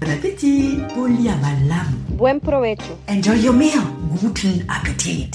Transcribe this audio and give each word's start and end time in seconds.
Bon 0.00 0.10
appétit. 0.10 0.78
Buen 2.16 2.38
provecho. 2.38 2.96
Enjoy 3.08 3.40
your 3.40 3.52
meal. 3.52 3.80
Guten 4.20 4.64
Appetit. 4.68 5.30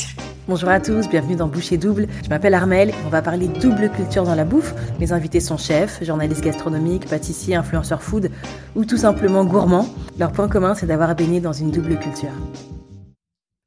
Bonjour 0.47 0.69
à 0.69 0.79
tous, 0.79 1.09
bienvenue 1.09 1.35
dans 1.35 1.47
Boucher 1.47 1.77
Double. 1.77 2.07
Je 2.23 2.29
m'appelle 2.29 2.53
Armel 2.53 2.93
on 3.05 3.09
va 3.09 3.21
parler 3.21 3.47
double 3.47 3.89
culture 3.89 4.23
dans 4.23 4.35
la 4.35 4.45
bouffe. 4.45 4.73
Mes 4.99 5.11
invités 5.11 5.41
sont 5.41 5.57
chefs, 5.57 6.03
journalistes 6.03 6.43
gastronomiques, 6.43 7.07
pâtissiers, 7.07 7.55
influenceurs 7.55 8.01
food 8.01 8.31
ou 8.75 8.85
tout 8.85 8.97
simplement 8.97 9.43
gourmands. 9.43 9.87
Leur 10.17 10.31
point 10.31 10.47
commun, 10.47 10.75
c'est 10.75 10.85
d'avoir 10.85 11.13
baigné 11.15 11.41
dans 11.41 11.53
une 11.53 11.71
double 11.71 11.99
culture. 11.99 12.31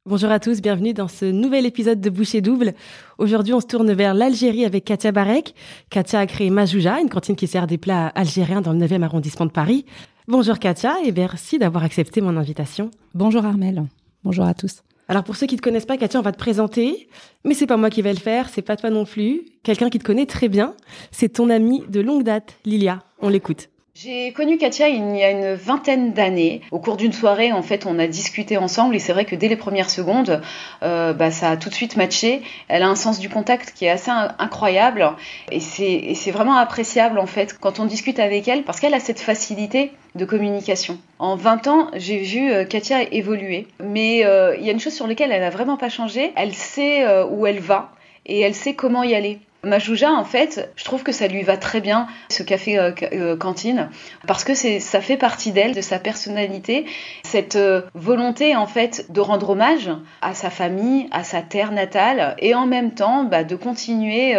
Bonjour 0.09 0.31
à 0.31 0.39
tous, 0.39 0.61
bienvenue 0.61 0.93
dans 0.93 1.09
ce 1.09 1.25
nouvel 1.25 1.65
épisode 1.65 2.01
de 2.01 2.09
Boucher 2.09 2.41
Double. 2.41 2.73
Aujourd'hui, 3.17 3.53
on 3.53 3.59
se 3.59 3.67
tourne 3.67 3.91
vers 3.93 4.13
l'Algérie 4.13 4.65
avec 4.65 4.85
Katia 4.85 5.11
Barek. 5.11 5.53
Katia 5.89 6.21
a 6.21 6.25
créé 6.25 6.49
Majouja, 6.49 6.99
une 7.01 7.09
cantine 7.09 7.35
qui 7.35 7.45
sert 7.45 7.67
des 7.67 7.77
plats 7.77 8.07
algériens 8.15 8.61
dans 8.61 8.73
le 8.73 8.79
9e 8.79 9.03
arrondissement 9.03 9.45
de 9.45 9.51
Paris. 9.51 9.85
Bonjour 10.29 10.59
Katia 10.59 10.97
et 11.05 11.13
merci 11.13 11.57
d'avoir 11.57 11.85
accepté 11.85 12.19
mon 12.19 12.35
invitation. 12.35 12.91
Bonjour 13.13 13.45
Armel. 13.45 13.85
Bonjour 14.25 14.43
à 14.43 14.53
tous. 14.53 14.83
Alors 15.07 15.23
pour 15.23 15.37
ceux 15.37 15.47
qui 15.47 15.55
te 15.55 15.61
connaissent 15.61 15.85
pas, 15.85 15.95
Katia, 15.95 16.19
on 16.19 16.23
va 16.23 16.33
te 16.33 16.37
présenter, 16.37 17.07
mais 17.45 17.53
c'est 17.53 17.65
pas 17.65 17.77
moi 17.77 17.89
qui 17.89 18.01
vais 18.01 18.11
le 18.11 18.19
faire, 18.19 18.49
c'est 18.49 18.61
pas 18.61 18.75
toi 18.75 18.89
non 18.89 19.05
plus. 19.05 19.45
Quelqu'un 19.63 19.89
qui 19.89 19.99
te 19.99 20.03
connaît 20.03 20.25
très 20.25 20.49
bien, 20.49 20.75
c'est 21.11 21.29
ton 21.29 21.49
amie 21.49 21.85
de 21.87 22.01
longue 22.01 22.23
date, 22.23 22.55
Lilia. 22.65 23.03
On 23.21 23.29
l'écoute. 23.29 23.69
J'ai 23.99 24.31
connu 24.31 24.59
Katia 24.59 24.89
il 24.89 25.15
y 25.15 25.23
a 25.23 25.31
une 25.31 25.55
vingtaine 25.55 26.13
d'années. 26.13 26.61
Au 26.69 26.77
cours 26.77 26.97
d'une 26.97 27.13
soirée, 27.13 27.51
en 27.51 27.63
fait, 27.63 27.87
on 27.87 27.97
a 27.97 28.05
discuté 28.05 28.55
ensemble 28.55 28.95
et 28.95 28.99
c'est 28.99 29.11
vrai 29.11 29.25
que 29.25 29.35
dès 29.35 29.47
les 29.47 29.55
premières 29.55 29.89
secondes, 29.89 30.39
euh, 30.83 31.13
bah, 31.13 31.31
ça 31.31 31.49
a 31.49 31.57
tout 31.57 31.69
de 31.69 31.73
suite 31.73 31.97
matché. 31.97 32.43
Elle 32.67 32.83
a 32.83 32.89
un 32.89 32.95
sens 32.95 33.17
du 33.17 33.27
contact 33.27 33.73
qui 33.73 33.85
est 33.85 33.89
assez 33.89 34.11
incroyable 34.11 35.13
et 35.51 35.59
c'est 35.59 36.31
vraiment 36.31 36.57
appréciable 36.57 37.17
en 37.17 37.25
fait 37.25 37.57
quand 37.57 37.79
on 37.79 37.85
discute 37.85 38.19
avec 38.19 38.47
elle 38.47 38.61
parce 38.61 38.79
qu'elle 38.79 38.93
a 38.93 38.99
cette 38.99 39.19
facilité 39.19 39.93
de 40.13 40.25
communication. 40.25 40.99
En 41.17 41.35
20 41.35 41.65
ans, 41.65 41.87
j'ai 41.95 42.19
vu 42.19 42.51
euh, 42.51 42.65
Katia 42.65 43.01
évoluer, 43.11 43.65
mais 43.79 44.23
euh, 44.25 44.55
il 44.59 44.65
y 44.65 44.69
a 44.69 44.73
une 44.73 44.79
chose 44.79 44.93
sur 44.93 45.07
laquelle 45.07 45.31
elle 45.31 45.41
n'a 45.41 45.49
vraiment 45.49 45.77
pas 45.77 45.89
changé. 45.89 46.33
Elle 46.35 46.53
sait 46.53 47.03
où 47.31 47.47
elle 47.47 47.59
va 47.59 47.93
et 48.27 48.41
elle 48.41 48.53
sait 48.53 48.75
comment 48.75 49.01
y 49.01 49.15
aller. 49.15 49.39
Majouja, 49.63 50.11
en 50.11 50.23
fait, 50.23 50.71
je 50.75 50.83
trouve 50.83 51.01
que 51.01 51.11
ça 51.11 51.27
lui 51.27 51.41
va 51.41 51.57
très 51.57 51.81
bien, 51.81 52.07
ce 52.29 52.43
café 52.43 52.77
euh, 52.77 52.91
euh, 53.11 53.35
cantine, 53.35 53.89
parce 54.27 54.43
que 54.43 54.53
ça 54.53 55.01
fait 55.01 55.17
partie 55.17 55.51
d'elle, 55.51 55.73
de 55.73 55.81
sa 55.81 55.97
personnalité, 55.97 56.85
cette 57.23 57.55
euh, 57.55 57.81
volonté, 57.95 58.55
en 58.55 58.67
fait, 58.67 59.11
de 59.11 59.19
rendre 59.19 59.49
hommage 59.49 59.89
à 60.21 60.35
sa 60.35 60.51
famille, 60.51 61.07
à 61.11 61.23
sa 61.23 61.41
terre 61.41 61.71
natale, 61.71 62.35
et 62.37 62.53
en 62.53 62.67
même 62.67 62.91
temps, 62.91 63.23
bah, 63.23 63.43
de 63.43 63.55
continuer 63.55 64.35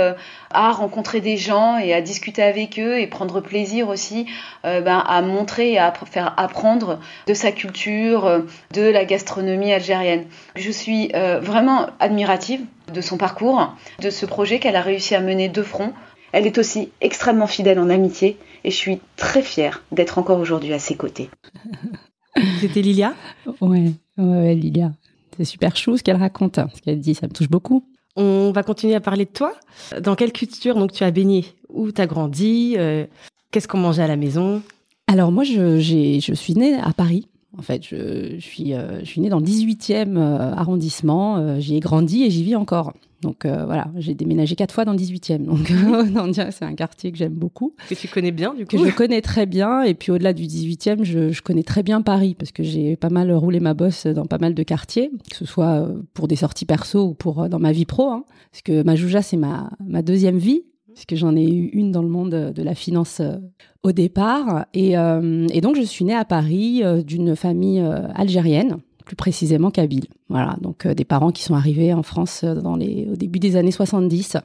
à 0.51 0.73
rencontrer 0.73 1.21
des 1.21 1.37
gens 1.37 1.79
et 1.79 1.93
à 1.93 2.01
discuter 2.01 2.43
avec 2.43 2.79
eux 2.79 2.99
et 2.99 3.07
prendre 3.07 3.41
plaisir 3.41 3.89
aussi 3.89 4.27
bah, 4.63 4.99
à 4.99 5.21
montrer 5.23 5.73
et 5.73 5.79
à 5.79 5.93
faire 6.11 6.35
apprendre 6.37 7.01
de 7.27 7.35
sa 7.35 7.53
culture, 7.53 8.45
de 8.73 8.83
la 8.83 9.05
gastronomie 9.05 9.73
algérienne. 9.73 10.25
Je 10.57 10.71
suis 10.71 11.09
vraiment 11.41 11.89
admirative 12.01 12.61
de 12.93 13.01
son 13.01 13.17
parcours, 13.17 13.75
de 14.01 14.11
ce 14.11 14.27
projet 14.27 14.59
qu'elle 14.59 14.77
a 14.77 14.83
réussi 14.83 15.15
à 15.15 15.21
mener 15.21 15.49
de 15.49 15.63
front. 15.63 15.93
Elle 16.33 16.47
est 16.47 16.59
aussi 16.59 16.91
extrêmement 17.01 17.47
fidèle 17.47 17.79
en 17.79 17.89
amitié 17.89 18.37
et 18.65 18.71
je 18.71 18.77
suis 18.77 19.01
très 19.17 19.43
fière 19.43 19.83
d'être 19.93 20.19
encore 20.19 20.39
aujourd'hui 20.41 20.73
à 20.73 20.79
ses 20.79 20.95
côtés. 20.95 21.31
C'était 22.61 22.83
Lilia? 22.83 23.15
Ouais, 23.61 23.93
ouais, 24.19 24.55
Lilia. 24.55 24.93
C'est 25.37 25.45
super 25.45 25.77
chou 25.77 25.97
ce 25.97 26.03
qu'elle 26.03 26.17
raconte, 26.17 26.59
ce 26.75 26.81
qu'elle 26.83 27.01
dit, 27.01 27.15
ça 27.15 27.27
me 27.27 27.33
touche 27.33 27.49
beaucoup. 27.49 27.85
On 28.17 28.51
va 28.53 28.63
continuer 28.63 28.95
à 28.95 29.01
parler 29.01 29.25
de 29.25 29.31
toi. 29.31 29.55
Dans 30.01 30.17
quelle 30.17 30.33
culture 30.33 30.75
donc 30.75 30.93
tu 30.93 31.05
as 31.05 31.11
baigné? 31.11 31.47
Où 31.69 31.93
tu 31.93 32.01
as 32.01 32.07
grandi? 32.07 32.75
Euh, 32.77 33.07
Qu'est-ce 33.51 33.69
qu'on 33.69 33.79
mangeait 33.79 34.03
à 34.03 34.09
la 34.09 34.17
maison? 34.17 34.63
Alors 35.07 35.33
moi, 35.33 35.45
je, 35.45 35.79
je 35.81 36.35
suis 36.35 36.55
née 36.55 36.75
à 36.79 36.93
Paris. 36.93 37.29
En 37.59 37.63
fait, 37.63 37.85
je, 37.85 38.39
suis, 38.39 38.73
euh, 38.73 39.01
je 39.01 39.05
suis 39.05 39.21
née 39.21 39.29
dans 39.29 39.41
le 39.41 39.45
18e 39.45 40.17
euh, 40.17 40.53
arrondissement. 40.53 41.39
Euh, 41.39 41.59
j'y 41.59 41.77
ai 41.77 41.81
grandi 41.81 42.23
et 42.23 42.31
j'y 42.31 42.45
vis 42.45 42.55
encore. 42.55 42.93
Donc 43.21 43.47
voilà, 43.47 43.91
j'ai 43.97 44.15
déménagé 44.15 44.55
quatre 44.55 44.73
fois 44.73 44.85
dans 44.85 44.93
le 44.93 44.99
18e. 44.99 45.39
Donc 45.45 46.35
c'est 46.53 46.65
un 46.65 46.75
quartier 46.77 47.11
que 47.11 47.19
j'aime 47.19 47.33
beaucoup. 47.33 47.75
Que 47.89 47.97
tu 47.97 48.07
connais 48.07 48.31
bien 48.31 48.55
du 48.55 48.65
coup 48.65 48.77
Que 48.77 48.89
je 48.89 48.95
connais 48.95 49.21
très 49.23 49.45
bien. 49.45 49.83
Et 49.83 49.95
puis 49.95 50.13
au-delà 50.13 50.33
du 50.33 50.45
18e, 50.45 51.03
je, 51.03 51.33
je, 51.33 51.43
connais 51.43 51.65
très 51.65 51.83
bien 51.83 52.01
Paris 52.01 52.37
parce 52.39 52.53
que 52.53 52.63
j'ai 52.63 52.95
pas 52.95 53.11
mal 53.11 53.33
roulé 53.33 53.59
ma 53.59 53.75
bosse 53.75 54.07
dans 54.07 54.27
pas 54.27 54.39
mal 54.39 54.55
de 54.55 54.63
quartiers, 54.63 55.11
que 55.29 55.37
ce 55.37 55.47
soit 55.47 55.89
pour 56.15 56.29
des 56.29 56.37
sorties 56.37 56.65
perso 56.65 57.09
ou 57.09 57.15
pour 57.15 57.49
dans 57.49 57.59
ma 57.59 57.73
vie 57.73 57.87
pro. 57.87 58.09
Hein. 58.09 58.23
Parce 58.53 58.63
que 58.63 58.85
Majouja, 58.85 59.21
c'est 59.21 59.37
ma, 59.37 59.69
ma 59.85 60.03
deuxième 60.03 60.39
vie 60.39 60.63
puisque 60.99 61.15
j'en 61.15 61.37
ai 61.37 61.45
eu 61.45 61.71
une 61.75 61.93
dans 61.93 62.03
le 62.03 62.09
monde 62.09 62.53
de 62.53 62.63
la 62.65 62.75
finance 62.75 63.21
euh, 63.21 63.37
au 63.85 63.93
départ. 63.93 64.67
Euh, 64.77 65.47
et, 65.53 65.61
donc, 65.61 65.77
je 65.77 65.83
suis 65.83 66.05
née 66.05 66.15
à 66.15 66.25
Paris 66.25 66.83
euh, 66.83 67.03
d'une 67.03 67.37
famille 67.37 67.81
algérienne, 68.17 68.79
plus 69.05 69.15
précisément 69.15 69.71
kabyle. 69.71 70.07
Voilà, 70.29 70.57
donc 70.61 70.89
des 70.89 71.05
parents 71.05 71.31
qui 71.31 71.45
sont 71.45 71.55
arrivés 71.55 71.95
en 71.95 72.03
France 72.03 72.43
dans 72.45 72.75
les, 72.75 73.09
au 73.13 73.15
début 73.15 73.39
des 73.39 73.55
années 73.55 73.71
70. 73.71 74.39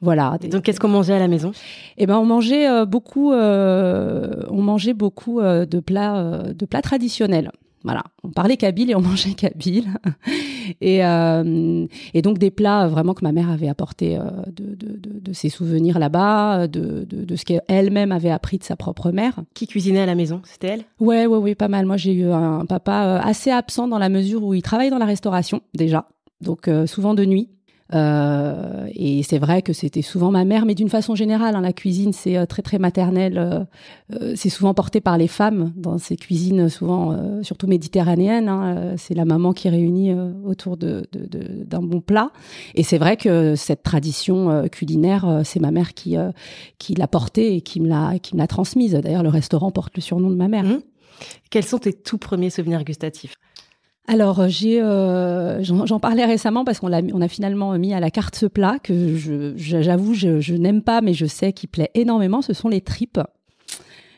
Voilà. 0.00 0.38
donc, 0.50 0.62
qu'est-ce 0.62 0.80
qu'on 0.80 0.88
mangeait 0.88 1.12
à 1.12 1.18
la 1.18 1.28
maison? 1.28 1.52
Eh 1.98 2.06
ben, 2.06 2.16
on 2.16 2.24
mangeait 2.24 2.86
beaucoup, 2.86 3.30
on 3.30 4.62
mangeait 4.62 4.94
beaucoup 4.94 5.42
de 5.42 5.80
plats, 5.80 6.42
de 6.54 6.64
plats 6.64 6.82
traditionnels. 6.82 7.52
Voilà, 7.84 8.04
on 8.24 8.30
parlait 8.30 8.56
kabyle 8.56 8.90
et 8.90 8.94
on 8.94 9.00
mangeait 9.02 9.34
kabyle. 9.34 9.88
Et, 10.80 11.04
euh, 11.04 11.86
et 12.14 12.22
donc 12.22 12.38
des 12.38 12.50
plats 12.50 12.88
vraiment 12.88 13.14
que 13.14 13.24
ma 13.24 13.32
mère 13.32 13.50
avait 13.50 13.68
apporté 13.68 14.16
euh, 14.16 14.22
de, 14.46 14.74
de, 14.74 14.96
de, 14.96 15.20
de, 15.20 15.32
ses 15.32 15.48
souvenirs 15.48 15.98
là-bas, 15.98 16.66
de, 16.66 17.06
de, 17.08 17.36
ce 17.36 17.44
qu'elle-même 17.44 18.12
avait 18.12 18.30
appris 18.30 18.58
de 18.58 18.64
sa 18.64 18.76
propre 18.76 19.10
mère. 19.10 19.40
Qui 19.54 19.66
cuisinait 19.66 20.00
à 20.00 20.06
la 20.06 20.14
maison 20.14 20.42
C'était 20.44 20.68
elle? 20.68 20.84
Ouais, 20.98 21.26
ouais, 21.26 21.38
oui, 21.38 21.54
pas 21.54 21.68
mal. 21.68 21.86
Moi, 21.86 21.96
j'ai 21.96 22.12
eu 22.12 22.30
un 22.30 22.66
papa 22.66 23.04
euh, 23.04 23.20
assez 23.22 23.50
absent 23.50 23.88
dans 23.88 23.98
la 23.98 24.08
mesure 24.08 24.42
où 24.44 24.54
il 24.54 24.62
travaille 24.62 24.90
dans 24.90 24.98
la 24.98 25.06
restauration 25.06 25.60
déjà, 25.74 26.06
donc 26.40 26.68
souvent 26.86 27.14
de 27.14 27.24
nuit. 27.24 27.48
Euh, 27.92 28.86
et 28.94 29.22
c'est 29.22 29.38
vrai 29.38 29.62
que 29.62 29.72
c'était 29.72 30.02
souvent 30.02 30.30
ma 30.30 30.44
mère, 30.44 30.64
mais 30.64 30.74
d'une 30.74 30.88
façon 30.88 31.14
générale, 31.14 31.56
hein, 31.56 31.60
la 31.60 31.72
cuisine 31.72 32.12
c'est 32.12 32.36
euh, 32.36 32.46
très 32.46 32.62
très 32.62 32.78
maternel. 32.78 33.38
Euh, 33.38 34.34
c'est 34.36 34.48
souvent 34.48 34.74
porté 34.74 35.00
par 35.00 35.18
les 35.18 35.28
femmes 35.28 35.72
dans 35.76 35.98
ces 35.98 36.16
cuisines, 36.16 36.68
souvent 36.68 37.16
surtout 37.42 37.66
méditerranéennes. 37.66 38.48
Hein, 38.48 38.94
c'est 38.96 39.14
la 39.14 39.24
maman 39.24 39.52
qui 39.52 39.68
réunit 39.68 40.12
autour 40.44 40.76
de, 40.76 41.06
d'un 41.12 41.38
de, 41.38 41.64
d'un 41.64 41.82
bon 41.82 42.00
plat. 42.00 42.30
Et 42.74 42.82
c'est 42.82 42.98
vrai 42.98 43.16
que 43.16 43.54
cette 43.54 43.82
tradition 43.82 44.68
culinaire, 44.70 45.42
c'est 45.44 45.60
ma 45.60 45.70
mère 45.70 45.94
qui 45.94 46.16
qui 46.78 46.94
l'a 46.94 47.06
portée 47.06 47.54
et 47.56 47.60
qui 47.60 47.80
me 47.80 47.88
l'a 47.88 48.18
qui 48.18 48.34
me 48.34 48.40
l'a 48.40 48.46
transmise. 48.46 48.94
D'ailleurs, 48.94 49.22
le 49.22 49.28
restaurant 49.28 49.70
porte 49.70 49.94
le 49.96 50.02
surnom 50.02 50.30
de 50.30 50.36
ma 50.36 50.48
mère. 50.48 50.64
Mmh. 50.64 50.80
Quels 51.50 51.64
sont 51.64 51.78
tes 51.78 51.92
tout 51.92 52.18
premiers 52.18 52.50
souvenirs 52.50 52.84
gustatifs? 52.84 53.34
Alors, 54.10 54.48
j'ai, 54.48 54.82
euh, 54.82 55.62
j'en 55.62 56.00
parlais 56.00 56.24
récemment 56.24 56.64
parce 56.64 56.80
qu'on 56.80 56.92
a, 56.92 57.00
on 57.00 57.20
a 57.20 57.28
finalement 57.28 57.78
mis 57.78 57.94
à 57.94 58.00
la 58.00 58.10
carte 58.10 58.34
ce 58.34 58.46
plat 58.46 58.80
que 58.82 59.14
j'avoue, 59.54 60.14
je, 60.14 60.40
je 60.40 60.54
n'aime 60.56 60.82
pas, 60.82 61.00
mais 61.00 61.14
je 61.14 61.26
sais 61.26 61.52
qu'il 61.52 61.68
plaît 61.68 61.92
énormément. 61.94 62.42
Ce 62.42 62.52
sont 62.52 62.68
les 62.68 62.80
tripes. 62.80 63.20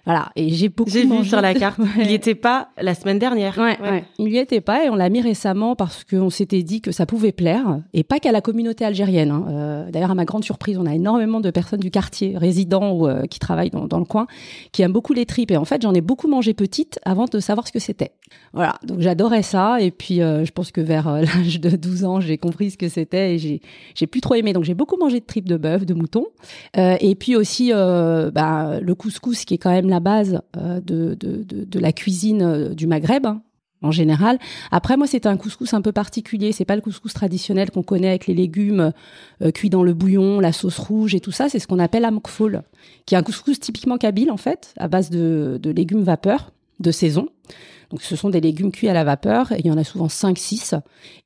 Voilà, 0.04 0.30
et 0.34 0.48
j'ai 0.48 0.68
beaucoup 0.68 0.90
J'ai 0.90 1.04
vu 1.04 1.24
sur 1.24 1.40
la 1.40 1.54
carte. 1.54 1.78
Il 2.00 2.08
n'y 2.08 2.14
était 2.14 2.34
pas 2.34 2.70
la 2.80 2.92
semaine 2.94 3.20
dernière. 3.20 3.56
Ouais, 3.56 3.78
ouais. 3.80 4.04
Il 4.18 4.24
n'y 4.24 4.38
était 4.38 4.60
pas 4.60 4.84
et 4.84 4.90
on 4.90 4.96
l'a 4.96 5.08
mis 5.08 5.20
récemment 5.20 5.76
parce 5.76 6.02
qu'on 6.02 6.28
s'était 6.28 6.64
dit 6.64 6.80
que 6.80 6.90
ça 6.90 7.06
pouvait 7.06 7.30
plaire 7.30 7.80
et 7.94 8.02
pas 8.02 8.18
qu'à 8.18 8.32
la 8.32 8.40
communauté 8.40 8.84
algérienne. 8.84 9.30
Hein. 9.30 9.44
Euh, 9.48 9.90
D'ailleurs, 9.92 10.10
à 10.10 10.16
ma 10.16 10.24
grande 10.24 10.42
surprise, 10.42 10.76
on 10.76 10.86
a 10.86 10.94
énormément 10.94 11.38
de 11.38 11.50
personnes 11.50 11.78
du 11.78 11.92
quartier, 11.92 12.36
résidents 12.36 12.90
ou 12.90 13.06
euh, 13.06 13.26
qui 13.26 13.38
travaillent 13.38 13.70
dans, 13.70 13.86
dans, 13.86 14.00
le 14.00 14.04
coin, 14.04 14.26
qui 14.72 14.82
aiment 14.82 14.92
beaucoup 14.92 15.12
les 15.12 15.24
tripes. 15.24 15.52
Et 15.52 15.56
en 15.56 15.64
fait, 15.64 15.82
j'en 15.82 15.94
ai 15.94 16.00
beaucoup 16.00 16.26
mangé 16.26 16.52
petite 16.52 16.98
avant 17.04 17.26
de 17.26 17.38
savoir 17.38 17.68
ce 17.68 17.72
que 17.72 17.78
c'était. 17.78 18.10
Voilà, 18.54 18.74
donc 18.82 19.00
j'adorais 19.00 19.42
ça 19.42 19.80
et 19.80 19.92
puis 19.92 20.20
euh, 20.20 20.44
je 20.44 20.50
pense 20.50 20.72
que 20.72 20.80
vers 20.80 21.08
l'âge 21.20 21.60
de 21.60 21.76
12 21.76 22.04
ans, 22.04 22.20
j'ai 22.20 22.38
compris 22.38 22.72
ce 22.72 22.76
que 22.76 22.88
c'était 22.88 23.34
et 23.34 23.38
j'ai 23.38 23.60
j'ai 23.94 24.08
plus 24.08 24.20
trop 24.20 24.34
aimé. 24.34 24.52
Donc 24.52 24.64
j'ai 24.64 24.74
beaucoup 24.74 24.96
mangé 24.96 25.20
de 25.20 25.26
tripes 25.26 25.48
de 25.48 25.56
bœuf, 25.56 25.86
de 25.86 25.94
mouton 25.94 26.26
et 26.74 27.14
puis 27.14 27.36
aussi 27.36 27.70
bah, 27.72 28.80
le 28.80 28.94
couscous 28.94 29.44
qui 29.44 29.54
est 29.54 29.58
quand 29.58 29.70
même 29.70 29.91
la 29.92 30.00
base 30.00 30.40
euh, 30.56 30.80
de, 30.80 31.14
de, 31.14 31.44
de, 31.44 31.78
la 31.78 31.92
cuisine 31.92 32.42
euh, 32.42 32.74
du 32.74 32.86
Maghreb. 32.86 33.26
Hein, 33.26 33.42
en 33.84 33.90
général. 33.90 34.38
Après, 34.70 34.96
moi, 34.96 35.08
c'est 35.08 35.26
un 35.26 35.36
couscous 35.36 35.74
un 35.74 35.82
peu 35.82 35.90
particulier. 35.90 36.52
C'est 36.52 36.64
pas 36.64 36.76
le 36.76 36.82
couscous 36.82 37.12
traditionnel 37.12 37.72
qu'on 37.72 37.82
connaît 37.82 38.10
avec 38.10 38.28
les 38.28 38.34
légumes 38.34 38.92
euh, 39.42 39.50
cuits 39.50 39.70
dans 39.70 39.82
le 39.82 39.92
bouillon, 39.92 40.38
la 40.38 40.52
sauce 40.52 40.78
rouge 40.78 41.16
et 41.16 41.20
tout 41.20 41.32
ça. 41.32 41.48
C'est 41.48 41.58
ce 41.58 41.66
qu'on 41.66 41.80
appelle 41.80 42.04
amkfoul, 42.04 42.62
qui 43.06 43.16
est 43.16 43.18
un 43.18 43.24
couscous 43.24 43.58
typiquement 43.58 43.98
kabyle 43.98 44.30
en 44.30 44.36
fait, 44.36 44.72
à 44.78 44.86
base 44.86 45.10
de, 45.10 45.58
de 45.60 45.70
légumes 45.70 46.04
vapeur 46.04 46.52
de 46.82 46.90
saison. 46.90 47.28
Donc 47.92 48.00
ce 48.00 48.16
sont 48.16 48.30
des 48.30 48.40
légumes 48.40 48.72
cuits 48.72 48.88
à 48.88 48.94
la 48.94 49.04
vapeur, 49.04 49.52
il 49.58 49.66
y 49.66 49.70
en 49.70 49.76
a 49.76 49.84
souvent 49.84 50.08
5 50.08 50.38
6 50.38 50.74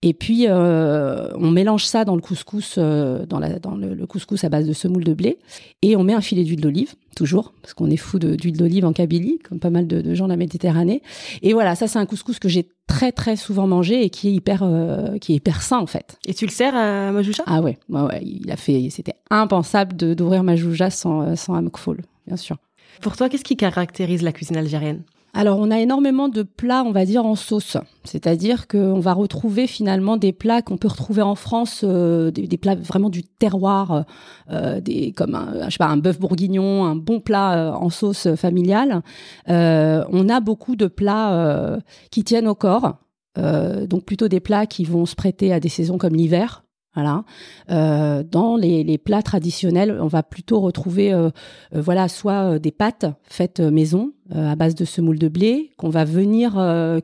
et 0.03 0.13
puis 0.13 0.47
euh, 0.49 1.29
on 1.37 1.53
mélange 1.53 1.85
ça 1.85 2.05
dans 2.05 2.17
le 2.17 2.21
couscous 2.21 2.75
euh, 2.77 3.25
dans, 3.25 3.39
la, 3.39 3.61
dans 3.61 3.77
le, 3.77 4.05
couscous 4.05 4.43
à 4.43 4.49
base 4.49 4.67
de 4.67 4.73
semoule 4.73 5.05
de 5.05 5.15
blé 5.15 5.39
et 5.83 5.95
on 5.95 6.03
met 6.03 6.13
un 6.13 6.21
filet 6.21 6.43
d'huile 6.43 6.61
d'olive 6.61 6.97
toujours 7.15 7.55
parce 7.63 7.73
qu'on 7.73 7.89
est 7.89 7.97
fou 7.97 8.19
d'huile 8.19 8.57
d'olive 8.57 8.85
en 8.85 8.93
Kabylie 8.93 9.39
comme 9.49 9.61
pas 9.61 9.71
mal 9.71 9.87
de, 9.87 10.13
gens 10.15 10.25
de 10.25 10.31
la 10.31 10.37
Méditerranée. 10.37 11.03
Et 11.41 11.53
voilà, 11.53 11.77
ça 11.77 11.87
c'est 11.87 12.01
un 12.01 12.07
couscous 12.07 12.41
que 12.41 12.49
j'ai 12.49 12.69
très 12.89 13.13
très 13.13 13.37
souvent 13.37 13.69
mangé 13.69 14.03
et 14.03 14.11
qui 14.11 14.27
est 14.27 14.33
hyper 14.33 14.65
euh, 14.65 15.19
qui 15.19 15.35
est 15.35 15.37
hyper 15.37 15.63
sain 15.63 15.79
en 15.79 15.87
fait. 15.87 16.19
Et 16.27 16.35
tu 16.35 16.47
le 16.47 16.51
sers 16.51 16.75
à 16.75 17.13
Majouja 17.13 17.45
Ah 17.47 17.61
ouais, 17.61 17.79
ouais, 17.91 18.03
ouais, 18.03 18.23
il 18.25 18.51
a 18.51 18.57
fait 18.57 18.89
c'était 18.91 19.15
impensable 19.31 19.95
d'ouvrir 19.97 20.43
Majouja 20.43 20.91
sans 20.91 21.37
sans 21.37 21.55
amkfoul, 21.55 22.03
bien 22.27 22.37
sûr. 22.37 22.57
Pour 23.01 23.17
toi, 23.17 23.29
qu'est-ce 23.29 23.45
qui 23.45 23.57
caractérise 23.57 24.23
la 24.23 24.33
cuisine 24.33 24.57
algérienne? 24.57 25.03
Alors, 25.37 25.59
on 25.59 25.71
a 25.71 25.79
énormément 25.79 26.31
de 26.31 26.43
plats, 26.43 26.83
on 26.83 26.93
va 26.93 27.05
dire, 27.05 27.27
en 27.27 27.35
sauce. 27.35 27.77
C'est-à-dire 28.05 28.67
qu'on 28.67 29.01
va 29.01 29.13
retrouver 29.13 29.67
finalement 29.67 30.17
des 30.17 30.33
plats 30.33 30.63
qu'on 30.63 30.79
peut 30.79 30.89
retrouver 30.89 31.21
en 31.21 31.35
France, 31.35 31.83
euh, 31.85 32.31
des, 32.31 32.57
plats 32.57 32.75
vraiment 32.75 33.11
du 33.11 33.23
terroir, 33.23 34.07
euh, 34.51 34.81
des, 34.81 35.13
comme 35.13 35.35
un, 35.35 35.67
je 35.67 35.73
sais 35.73 35.77
pas, 35.77 35.89
un 35.89 35.99
bœuf 35.99 36.19
bourguignon, 36.19 36.87
un 36.87 36.97
bon 36.97 37.21
plat 37.21 37.53
euh, 37.53 37.73
en 37.73 37.91
sauce 37.91 38.35
familiale. 38.35 39.03
on 39.47 40.29
a 40.31 40.41
beaucoup 40.41 40.75
de 40.75 40.87
plats 40.87 41.81
qui 42.11 42.25
tiennent 42.25 42.49
au 42.49 42.55
corps. 42.55 42.97
donc 43.37 44.07
plutôt 44.07 44.29
des 44.29 44.41
plats 44.41 44.65
qui 44.65 44.85
vont 44.85 45.05
se 45.05 45.15
prêter 45.15 45.53
à 45.53 45.61
des 45.61 45.69
saisons 45.69 45.99
comme 45.99 46.15
l'hiver, 46.15 46.65
voilà. 46.97 47.25
Euh, 47.71 48.23
dans 48.23 48.57
les, 48.57 48.83
les, 48.83 48.97
plats 48.97 49.21
traditionnels, 49.21 49.99
on 50.01 50.07
va 50.07 50.23
plutôt 50.23 50.61
retrouver, 50.61 51.13
euh, 51.13 51.29
euh, 51.75 51.83
voilà, 51.83 52.09
soit 52.09 52.55
euh, 52.55 52.59
des 52.59 52.71
pâtes 52.71 53.05
faites 53.23 53.61
maison 53.61 54.13
à 54.35 54.57
base 54.57 54.75
de 54.75 54.85
semoule 54.85 55.21
de 55.21 55.29
blé 55.29 55.71
qu'on 55.77 55.89
va 55.89 56.05
venir 56.05 56.55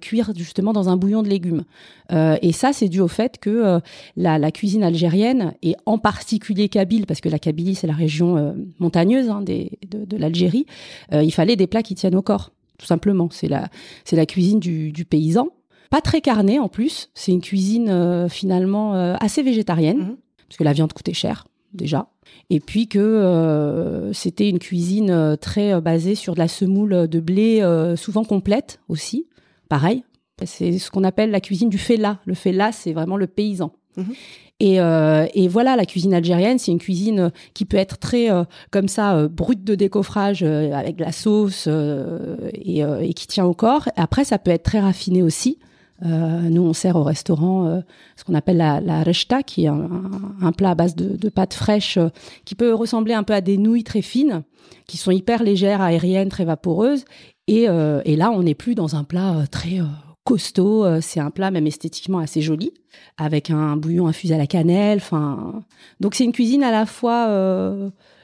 cuire 0.01 0.33
justement 0.35 0.73
dans 0.73 0.89
un 0.89 0.97
bouillon 0.97 1.23
de 1.23 1.29
légumes. 1.29 1.63
et 2.11 2.51
ça, 2.51 2.73
c'est 2.73 2.89
dû 2.89 2.99
au 2.99 3.07
fait 3.07 3.39
que 3.39 3.79
la, 4.17 4.39
la, 4.39 4.51
cuisine 4.51 4.83
algérienne 4.83 5.55
et 5.63 5.77
en 5.87 5.99
particulier 5.99 6.69
kabyle, 6.69 7.07
parce 7.07 7.21
que 7.21 7.29
la 7.29 7.39
Kabylie 7.39 7.77
c'est 7.77 7.87
la 7.87 7.93
région 7.93 8.57
montagneuse 8.81 9.29
hein, 9.29 9.41
des, 9.41 9.79
de, 9.89 10.05
de 10.05 10.17
l'Algérie, 10.17 10.67
il 11.13 11.33
fallait 11.33 11.55
des 11.55 11.69
plats 11.69 11.85
qui 11.85 11.95
tiennent 11.95 12.17
au 12.17 12.23
corps, 12.23 12.51
tout 12.77 12.87
simplement. 12.87 13.29
C'est 13.31 13.47
la, 13.47 13.69
c'est 14.05 14.17
la 14.17 14.27
cuisine 14.27 14.59
du, 14.59 14.91
du 14.91 15.05
paysan 15.05 15.47
pas 15.93 16.01
très 16.01 16.23
carnée 16.23 16.59
en 16.59 16.69
plus. 16.69 17.11
C'est 17.13 17.33
une 17.33 17.43
cuisine 17.43 17.91
euh, 17.91 18.27
finalement 18.27 18.95
euh, 18.95 19.15
assez 19.21 19.43
végétarienne, 19.43 19.99
mhm. 19.99 20.17
parce 20.49 20.57
que 20.57 20.65
la 20.65 20.73
viande 20.73 20.95
coûtait 20.95 21.13
cher 21.13 21.47
déjà. 21.75 22.09
Et 22.49 22.61
puis 22.61 22.89
que 22.89 22.99
euh, 22.99 24.11
c'était 24.15 24.49
une 24.49 24.59
cuisine 24.59 25.37
très 25.39 25.79
basée 25.83 26.15
sur 26.15 26.33
de 26.33 26.39
la 26.39 26.49
semoule 26.49 27.09
de 27.09 27.21
blé, 27.21 27.63
souvent 27.97 28.25
complète 28.25 28.81
aussi. 28.89 29.27
Pareil, 29.69 30.03
c'est 30.45 30.79
ce 30.79 30.91
qu'on 30.91 31.05
appelle 31.05 31.31
la 31.31 31.41
cuisine 31.41 31.69
du 31.69 31.79
fela. 31.79 32.21
Le 32.25 32.35
fela, 32.35 32.73
c'est 32.73 32.95
vraiment 32.95 33.19
le 33.19 33.27
paysan. 33.27 33.73
Mhm. 33.99 34.15
Et, 34.61 34.77
et, 34.77 35.49
voilà, 35.49 35.77
la 35.77 35.85
cuisine 35.85 36.15
algérienne, 36.15 36.59
c'est 36.59 36.73
une 36.73 36.79
cuisine 36.79 37.33
qui 37.53 37.65
peut 37.65 37.77
être 37.77 37.99
très 37.99 38.29
comme 38.71 38.89
ça 38.89 39.29
brute 39.29 39.65
de 39.65 39.75
décoffrage 39.75 40.43
avec 40.43 40.97
de 40.97 41.05
la 41.05 41.13
sauce 41.13 41.67
et, 41.67 42.81
et, 42.81 43.15
qui 43.15 43.27
tient 43.27 43.45
au 43.45 43.55
corps. 43.55 43.89
Après, 43.97 44.25
ça 44.25 44.39
peut 44.39 44.51
être 44.51 44.63
très 44.63 44.81
raffiné 44.81 45.23
aussi. 45.23 45.59
Euh, 46.05 46.41
nous, 46.49 46.63
on 46.63 46.73
sert 46.73 46.97
au 46.97 47.03
restaurant 47.03 47.67
euh, 47.67 47.81
ce 48.17 48.25
qu'on 48.25 48.35
appelle 48.35 48.57
la, 48.57 48.81
la 48.81 49.03
rechta, 49.03 49.43
qui 49.43 49.65
est 49.65 49.69
un, 49.69 50.53
plat 50.57 50.71
à 50.71 50.75
base 50.75 50.97
de, 50.97 51.29
pâtes 51.29 51.55
fraîches 51.55 51.97
euh, 51.97 52.09
qui 52.45 52.55
peut 52.55 52.75
ressembler 52.75 53.15
un 53.15 53.23
peu 53.23 53.35
à 53.35 53.41
des 53.41 53.57
nouilles 53.57 53.85
très 53.85 54.03
fines, 54.03 54.43
qui 54.87 54.97
sont 54.97 55.11
hyper 55.11 55.43
légères, 55.43 55.81
aériennes, 55.81 56.29
très 56.29 56.45
vaporeuses. 56.45 57.05
Et, 57.49 57.65
et 57.65 58.17
là, 58.17 58.31
on 58.31 58.45
n'est 58.45 58.55
plus 58.55 58.77
dans 58.77 58.95
un 58.95 59.03
plat 59.03 59.45
très 59.51 59.81
costaud. 60.23 60.87
C'est 61.01 61.19
un 61.19 61.31
plat 61.31 61.51
même 61.51 61.67
esthétiquement 61.67 62.19
assez 62.19 62.41
joli, 62.41 62.73
avec 63.19 63.51
un 63.51 63.77
bouillon 63.77 64.07
infusé 64.07 64.35
à 64.35 64.39
la 64.39 64.47
cannelle. 64.47 64.99
Enfin, 64.99 65.63
donc 65.99 66.15
c'est 66.15 66.25
une 66.25 66.33
cuisine 66.33 66.63
à 66.63 66.71
la 66.71 66.87
fois, 66.87 67.27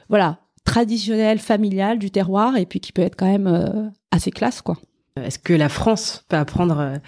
voilà, 0.09 0.39
traditionnelle, 0.65 1.41
familiale 1.41 1.99
du 1.99 2.13
terroir, 2.13 2.57
et 2.57 2.65
puis 2.65 2.79
qui 2.79 2.93
peut 2.93 3.03
être 3.03 3.17
quand 3.17 3.31
même 3.31 3.91
assez 4.13 4.31
classe, 4.31 4.63
quoi. 4.63 4.79
Est-ce 5.17 5.41
que 5.41 5.53
la 5.53 5.69
France 5.69 6.25
peut 6.29 6.37
apprendre 6.37 7.01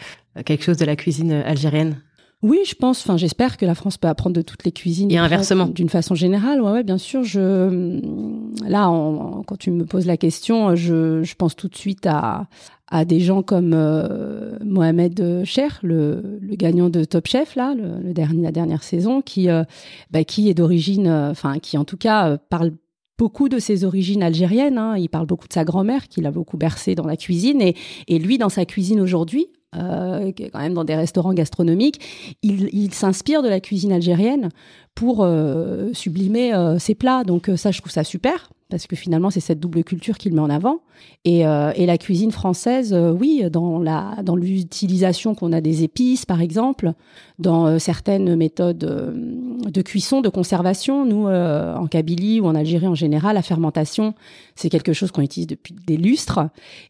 quelque 0.44 0.64
chose 0.64 0.76
de 0.76 0.84
la 0.84 0.96
cuisine 0.96 1.32
algérienne? 1.32 2.00
Oui, 2.42 2.60
je 2.66 2.74
pense. 2.74 3.02
Enfin, 3.02 3.18
j'espère 3.18 3.58
que 3.58 3.66
la 3.66 3.74
France 3.74 3.98
peut 3.98 4.08
apprendre 4.08 4.34
de 4.34 4.40
toutes 4.42 4.64
les 4.64 4.72
cuisines. 4.72 5.10
Et 5.10 5.18
inversement. 5.18 5.66
D'une 5.66 5.90
façon 5.90 6.14
générale, 6.14 6.62
ouais, 6.62 6.72
ouais, 6.72 6.84
bien 6.84 6.96
sûr. 6.96 7.22
Je 7.22 8.00
là, 8.66 8.86
quand 9.46 9.56
tu 9.58 9.70
me 9.70 9.84
poses 9.84 10.06
la 10.06 10.16
question, 10.16 10.74
je, 10.74 11.22
je 11.22 11.34
pense 11.34 11.54
tout 11.54 11.68
de 11.68 11.76
suite 11.76 12.06
à 12.06 12.48
à 12.90 13.04
des 13.04 13.20
gens 13.20 13.42
comme 13.42 13.72
euh, 13.72 14.58
Mohamed 14.64 15.44
Cher, 15.44 15.78
le, 15.82 16.38
le, 16.40 16.56
gagnant 16.56 16.90
de 16.90 17.04
Top 17.04 17.28
Chef 17.28 17.54
là, 17.54 17.72
le, 17.74 18.00
le 18.02 18.12
dernier 18.12 18.42
la 18.42 18.50
dernière 18.50 18.82
saison, 18.82 19.22
qui 19.22 19.48
euh, 19.48 19.62
bah, 20.10 20.24
qui 20.24 20.50
est 20.50 20.54
d'origine, 20.54 21.06
euh, 21.06 21.30
enfin 21.30 21.60
qui 21.60 21.78
en 21.78 21.84
tout 21.84 21.96
cas 21.96 22.36
parle 22.36 22.72
beaucoup 23.16 23.48
de 23.48 23.58
ses 23.58 23.84
origines 23.84 24.22
algériennes. 24.22 24.76
Hein. 24.76 24.96
Il 24.96 25.08
parle 25.08 25.26
beaucoup 25.26 25.46
de 25.46 25.52
sa 25.52 25.64
grand-mère 25.64 26.08
qui 26.08 26.20
l'a 26.20 26.32
beaucoup 26.32 26.56
bercé 26.56 26.94
dans 26.96 27.06
la 27.06 27.16
cuisine 27.16 27.60
et, 27.62 27.76
et 28.08 28.18
lui 28.18 28.38
dans 28.38 28.48
sa 28.48 28.64
cuisine 28.64 29.00
aujourd'hui, 29.00 29.46
euh, 29.76 30.32
quand 30.52 30.58
même 30.58 30.74
dans 30.74 30.84
des 30.84 30.96
restaurants 30.96 31.32
gastronomiques, 31.32 32.00
il, 32.42 32.92
s'inspire 32.92 33.42
de 33.42 33.48
la 33.48 33.60
cuisine 33.60 33.92
algérienne 33.92 34.48
pour 34.96 35.22
euh, 35.22 35.90
sublimer 35.92 36.52
euh, 36.52 36.78
ses 36.78 36.96
plats. 36.96 37.22
Donc 37.22 37.50
ça, 37.56 37.70
je 37.70 37.80
trouve 37.80 37.92
ça 37.92 38.04
super 38.04 38.50
parce 38.68 38.86
que 38.86 38.94
finalement 38.94 39.30
c'est 39.30 39.40
cette 39.40 39.58
double 39.58 39.82
culture 39.82 40.16
qu'il 40.16 40.32
met 40.32 40.40
en 40.40 40.50
avant. 40.50 40.80
Et, 41.24 41.40
et 41.40 41.86
la 41.86 41.98
cuisine 41.98 42.30
française, 42.30 42.94
oui, 42.94 43.42
dans 43.50 43.80
la 43.80 44.18
dans 44.22 44.36
l'utilisation 44.36 45.34
qu'on 45.34 45.52
a 45.52 45.60
des 45.60 45.82
épices, 45.82 46.24
par 46.24 46.40
exemple, 46.40 46.92
dans 47.40 47.80
certaines 47.80 48.36
méthodes 48.36 49.12
de 49.70 49.82
cuisson, 49.82 50.20
de 50.20 50.28
conservation. 50.28 51.04
Nous, 51.04 51.26
en 51.26 51.86
Kabylie 51.86 52.40
ou 52.40 52.46
en 52.46 52.54
Algérie 52.54 52.86
en 52.86 52.94
général, 52.94 53.34
la 53.34 53.42
fermentation, 53.42 54.14
c'est 54.54 54.68
quelque 54.68 54.92
chose 54.92 55.10
qu'on 55.10 55.22
utilise 55.22 55.46
depuis 55.46 55.74
des 55.86 55.96
lustres. 55.96 56.40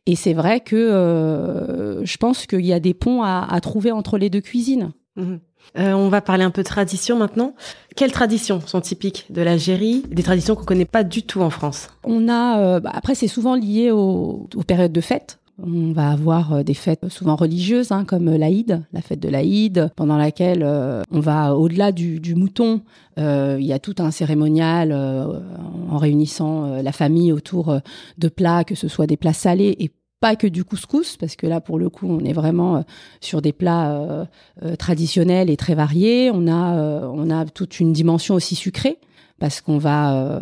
Et 0.07 0.17
c'est 0.17 0.35
vrai 0.35 0.61
que 0.61 2.01
je 2.03 2.17
pense 2.17 2.47
qu'il 2.47 2.67
y 2.67 2.73
a 2.73 2.81
des 2.81 2.95
ponts 2.95 3.23
à, 3.23 3.47
à 3.49 3.61
trouver 3.61 3.93
entre 3.93 4.19
les 4.19 4.31
deux 4.31 4.41
cuisines. 4.41 4.93
Mmh. 5.17 5.37
Euh, 5.79 5.93
on 5.93 6.09
va 6.09 6.21
parler 6.21 6.43
un 6.43 6.51
peu 6.51 6.63
de 6.63 6.67
tradition 6.67 7.17
maintenant. 7.17 7.55
Quelles 7.95 8.13
traditions 8.13 8.61
sont 8.61 8.81
typiques 8.81 9.27
de 9.31 9.43
l'Algérie 9.43 10.03
Des 10.09 10.23
traditions 10.23 10.57
qu'on 10.57 10.65
connaît 10.65 10.85
pas 10.85 11.05
du 11.05 11.23
tout 11.23 11.43
en 11.43 11.51
France? 11.51 11.91
On 12.03 12.29
a, 12.29 12.59
euh, 12.59 12.81
bah, 12.81 12.91
après 12.93 13.15
c'est 13.15 13.29
souvent 13.29 13.55
lié 13.55 13.91
aux, 13.91 14.49
périodes 14.67 14.93
de 14.93 15.01
fêtes. 15.01 15.39
On 15.63 15.93
va 15.93 16.11
avoir 16.11 16.55
euh, 16.55 16.63
des 16.63 16.75
fêtes 16.75 17.09
souvent 17.09 17.37
religieuses, 17.37 17.93
hein, 17.93 18.05
comme 18.05 18.31
l'Aïd, 18.31 18.83
la 18.93 19.03
fête 19.03 19.21
de 19.21 19.29
l'Aïd, 19.29 19.91
pendant 19.97 20.17
laquelle 20.17 20.65
on 21.11 21.21
va 21.21 21.55
au-delà 21.57 21.93
du, 21.93 22.35
mouton. 22.35 22.83
il 23.17 23.65
y 23.65 23.73
a 23.73 23.79
tout 23.79 23.97
un 23.99 24.11
cérémonial 24.11 24.93
en 24.93 25.99
réunissant 25.99 26.83
la 26.83 26.93
famille 26.93 27.33
autour 27.33 27.81
de 28.19 28.29
plats, 28.29 28.65
que 28.65 28.75
ce 28.75 28.89
soit 28.89 29.07
des 29.07 29.17
plats 29.17 29.33
salés 29.33 29.77
et 29.79 29.91
pas 30.21 30.37
que 30.37 30.47
du 30.47 30.65
couscous, 30.65 31.17
parce 31.17 31.35
que 31.35 31.47
là, 31.47 31.61
pour 31.61 31.79
le 31.79 31.89
coup, 31.89 32.07
on 32.07 32.21
est 32.21 32.35
vraiment 32.35 32.77
euh, 32.77 32.81
sur 33.21 33.41
des 33.41 33.53
plats 33.53 33.93
euh, 33.93 34.25
euh, 34.63 34.77
traditionnels 34.77 35.49
et 35.49 35.57
très 35.57 35.75
variés. 35.75 36.31
On 36.33 36.47
a, 36.47 37.09
on 37.09 37.31
a 37.31 37.47
toute 37.47 37.81
une 37.81 37.93
dimension 37.93 38.35
aussi 38.35 38.55
sucrée 38.55 38.99
parce 39.41 39.61
qu'on 39.61 39.79
va 39.79 40.41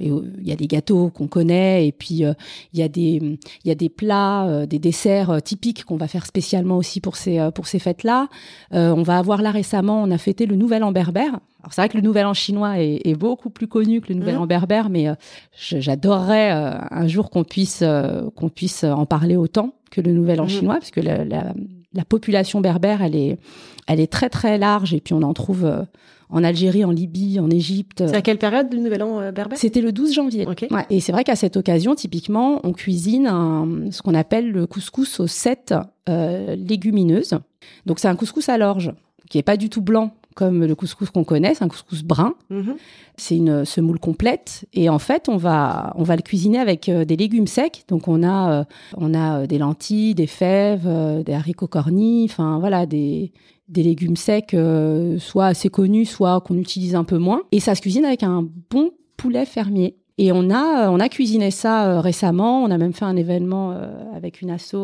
il 0.00 0.42
y 0.42 0.52
a 0.52 0.56
des 0.56 0.66
gâteaux 0.66 1.10
qu'on 1.10 1.26
connaît 1.26 1.86
et 1.86 1.92
puis 1.92 2.22
il 2.22 2.78
y 2.78 2.82
a 2.82 2.88
des 2.88 3.38
il 3.64 3.68
y 3.68 3.70
a 3.70 3.74
des 3.74 3.90
plats 3.90 4.66
des 4.66 4.78
desserts 4.78 5.42
typiques 5.42 5.84
qu'on 5.84 5.96
va 5.96 6.08
faire 6.08 6.24
spécialement 6.24 6.78
aussi 6.78 7.00
pour 7.00 7.16
ces 7.16 7.50
pour 7.54 7.66
ces 7.66 7.78
fêtes 7.78 8.04
là 8.04 8.28
on 8.70 9.02
va 9.02 9.18
avoir 9.18 9.42
là 9.42 9.50
récemment 9.50 10.02
on 10.02 10.10
a 10.10 10.18
fêté 10.18 10.46
le 10.46 10.56
nouvel 10.56 10.82
an 10.84 10.92
berbère 10.92 11.40
alors 11.62 11.72
c'est 11.72 11.80
vrai 11.82 11.88
que 11.88 11.96
le 11.96 12.02
Nouvel 12.02 12.26
An 12.26 12.34
chinois 12.34 12.78
est, 12.78 13.14
beaucoup 13.14 13.50
plus 13.50 13.66
connu 13.66 14.00
que 14.00 14.08
le 14.12 14.18
Nouvel 14.18 14.36
mmh. 14.36 14.40
An 14.40 14.46
berbère, 14.46 14.88
mais 14.88 15.08
euh, 15.08 15.14
j'adorerais 15.52 16.52
euh, 16.52 16.78
un 16.90 17.06
jour 17.06 17.30
qu'on 17.30 17.44
puisse 17.44 17.82
euh, 17.82 18.30
qu'on 18.34 18.48
puisse 18.48 18.84
en 18.84 19.04
parler 19.04 19.36
autant 19.36 19.74
que 19.90 20.00
le 20.00 20.12
Nouvel 20.12 20.40
An 20.40 20.44
mmh. 20.44 20.48
chinois, 20.48 20.74
parce 20.74 20.90
que 20.90 21.00
la, 21.00 21.24
la, 21.24 21.52
population 22.08 22.60
berbère, 22.60 23.02
elle 23.02 23.16
est 23.16 23.38
elle 23.86 24.00
est 24.00 24.10
très 24.10 24.28
très 24.28 24.58
large, 24.58 24.94
et 24.94 25.00
puis 25.00 25.14
on 25.14 25.22
en 25.22 25.32
trouve 25.34 25.86
en 26.28 26.44
Algérie, 26.44 26.84
en 26.84 26.92
Libye, 26.92 27.40
en 27.40 27.50
Égypte. 27.50 28.04
C'est 28.06 28.14
à 28.14 28.22
quelle 28.22 28.38
période 28.38 28.72
le 28.72 28.78
Nouvel 28.78 29.02
An 29.02 29.32
berbère? 29.32 29.58
C'était 29.58 29.80
le 29.80 29.90
12 29.90 30.14
janvier. 30.14 30.46
Ouais, 30.46 30.86
et 30.88 31.00
c'est 31.00 31.10
vrai 31.10 31.24
qu'à 31.24 31.34
cette 31.34 31.56
occasion, 31.56 31.96
typiquement, 31.96 32.60
on 32.62 32.72
cuisine 32.72 33.26
un, 33.26 33.90
ce 33.90 34.00
qu'on 34.02 34.14
appelle 34.14 34.52
le 34.52 34.66
couscous 34.66 35.18
aux 35.18 35.26
sept 35.26 35.74
légumineuses. 36.06 37.38
Donc 37.86 37.98
c'est 37.98 38.08
un 38.08 38.16
couscous 38.16 38.48
à 38.48 38.58
l'orge 38.58 38.92
qui 39.28 39.38
est 39.38 39.42
pas 39.42 39.56
du 39.56 39.68
tout 39.68 39.82
blanc 39.82 40.14
comme 40.34 40.64
le 40.64 40.74
couscous 40.74 41.10
qu'on 41.10 41.24
connaît, 41.24 41.54
c'est 41.54 41.64
un 41.64 41.68
couscous 41.68 42.02
brun. 42.02 42.34
Mhm. 42.50 42.76
C'est 43.16 43.36
une 43.36 43.64
semoule 43.64 43.98
complète 43.98 44.64
et 44.72 44.88
en 44.88 44.98
fait, 44.98 45.28
on 45.28 45.36
va 45.36 45.92
on 45.96 46.02
va 46.02 46.16
le 46.16 46.22
cuisiner 46.22 46.58
avec 46.58 46.88
euh, 46.88 47.04
des 47.04 47.16
légumes 47.16 47.46
secs. 47.46 47.84
Donc 47.88 48.08
on 48.08 48.22
a 48.22 48.60
euh, 48.60 48.64
on 48.96 49.12
a 49.12 49.40
euh, 49.40 49.46
des 49.46 49.58
lentilles, 49.58 50.14
des 50.14 50.26
fèves, 50.26 50.88
des 51.24 51.32
haricots 51.32 51.66
cornis, 51.66 52.24
enfin 52.24 52.58
voilà 52.58 52.86
des 52.86 53.32
des 53.68 53.82
légumes 53.82 54.16
secs 54.16 54.56
soit 55.18 55.46
assez 55.46 55.68
connus, 55.68 56.06
soit 56.06 56.40
qu'on 56.40 56.56
utilise 56.56 56.96
un 56.96 57.04
peu 57.04 57.18
moins 57.18 57.42
et 57.52 57.60
ça 57.60 57.76
se 57.76 57.80
cuisine 57.80 58.04
avec 58.04 58.24
un 58.24 58.44
bon 58.70 58.90
poulet 59.16 59.44
fermier. 59.44 59.96
Et 60.18 60.32
on 60.32 60.50
a, 60.50 60.90
on 60.90 61.00
a 61.00 61.08
cuisiné 61.08 61.50
ça 61.50 62.00
récemment. 62.00 62.64
On 62.64 62.70
a 62.70 62.78
même 62.78 62.92
fait 62.92 63.04
un 63.04 63.16
événement 63.16 63.74
avec 64.12 64.42
une 64.42 64.50
asso 64.50 64.74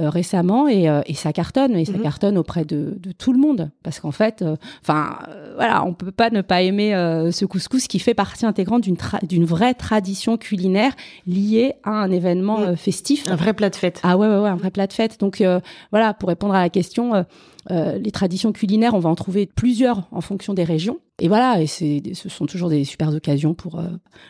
euh, 0.00 0.10
récemment 0.10 0.68
et, 0.68 0.88
euh, 0.88 1.00
et, 1.06 1.14
ça 1.14 1.32
cartonne 1.32 1.74
et 1.76 1.84
ça 1.84 1.92
mhm. 1.92 2.02
cartonne 2.02 2.38
auprès 2.38 2.64
de, 2.64 2.96
de, 3.00 3.12
tout 3.12 3.32
le 3.32 3.38
monde 3.38 3.70
parce 3.82 4.00
qu'en 4.00 4.12
fait, 4.12 4.42
euh, 4.42 4.56
enfin 4.80 5.18
voilà, 5.56 5.84
on 5.84 5.92
peut 5.92 6.12
pas 6.12 6.30
ne 6.30 6.40
pas 6.40 6.62
aimer 6.62 6.92
ce 7.32 7.44
couscous 7.44 7.88
qui 7.88 7.98
fait 7.98 8.14
partie 8.14 8.46
intégrante 8.46 8.82
d'une 8.82 8.96
d'une 9.22 9.44
vraie 9.44 9.74
tradition 9.74 10.36
culinaire 10.36 10.92
liée 11.26 11.74
à 11.82 11.90
un 11.90 12.10
événement 12.10 12.60
mhm. 12.60 12.76
festif. 12.76 13.28
Un 13.28 13.36
vrai 13.36 13.54
plat 13.54 13.70
de 13.70 13.76
fête. 13.76 14.00
Ah 14.02 14.16
ouais 14.16 14.28
ouais 14.28 14.38
ouais, 14.38 14.48
un 14.48 14.56
vrai 14.56 14.70
plat 14.70 14.86
de 14.86 14.92
fête. 14.92 15.18
Donc 15.18 15.42
voilà, 15.90 16.14
pour 16.14 16.28
répondre 16.28 16.54
à 16.54 16.60
la 16.60 16.70
question. 16.70 17.24
Euh, 17.70 17.98
les 17.98 18.12
traditions 18.12 18.52
culinaires, 18.52 18.94
on 18.94 18.98
va 18.98 19.10
en 19.10 19.14
trouver 19.14 19.46
plusieurs 19.46 20.08
en 20.10 20.22
fonction 20.22 20.54
des 20.54 20.64
régions. 20.64 21.00
Et 21.20 21.28
voilà, 21.28 21.60
et 21.60 21.66
ce 21.66 22.28
sont 22.28 22.46
toujours 22.46 22.70
des 22.70 22.84
super 22.84 23.10
occasions 23.10 23.52
pour 23.52 23.82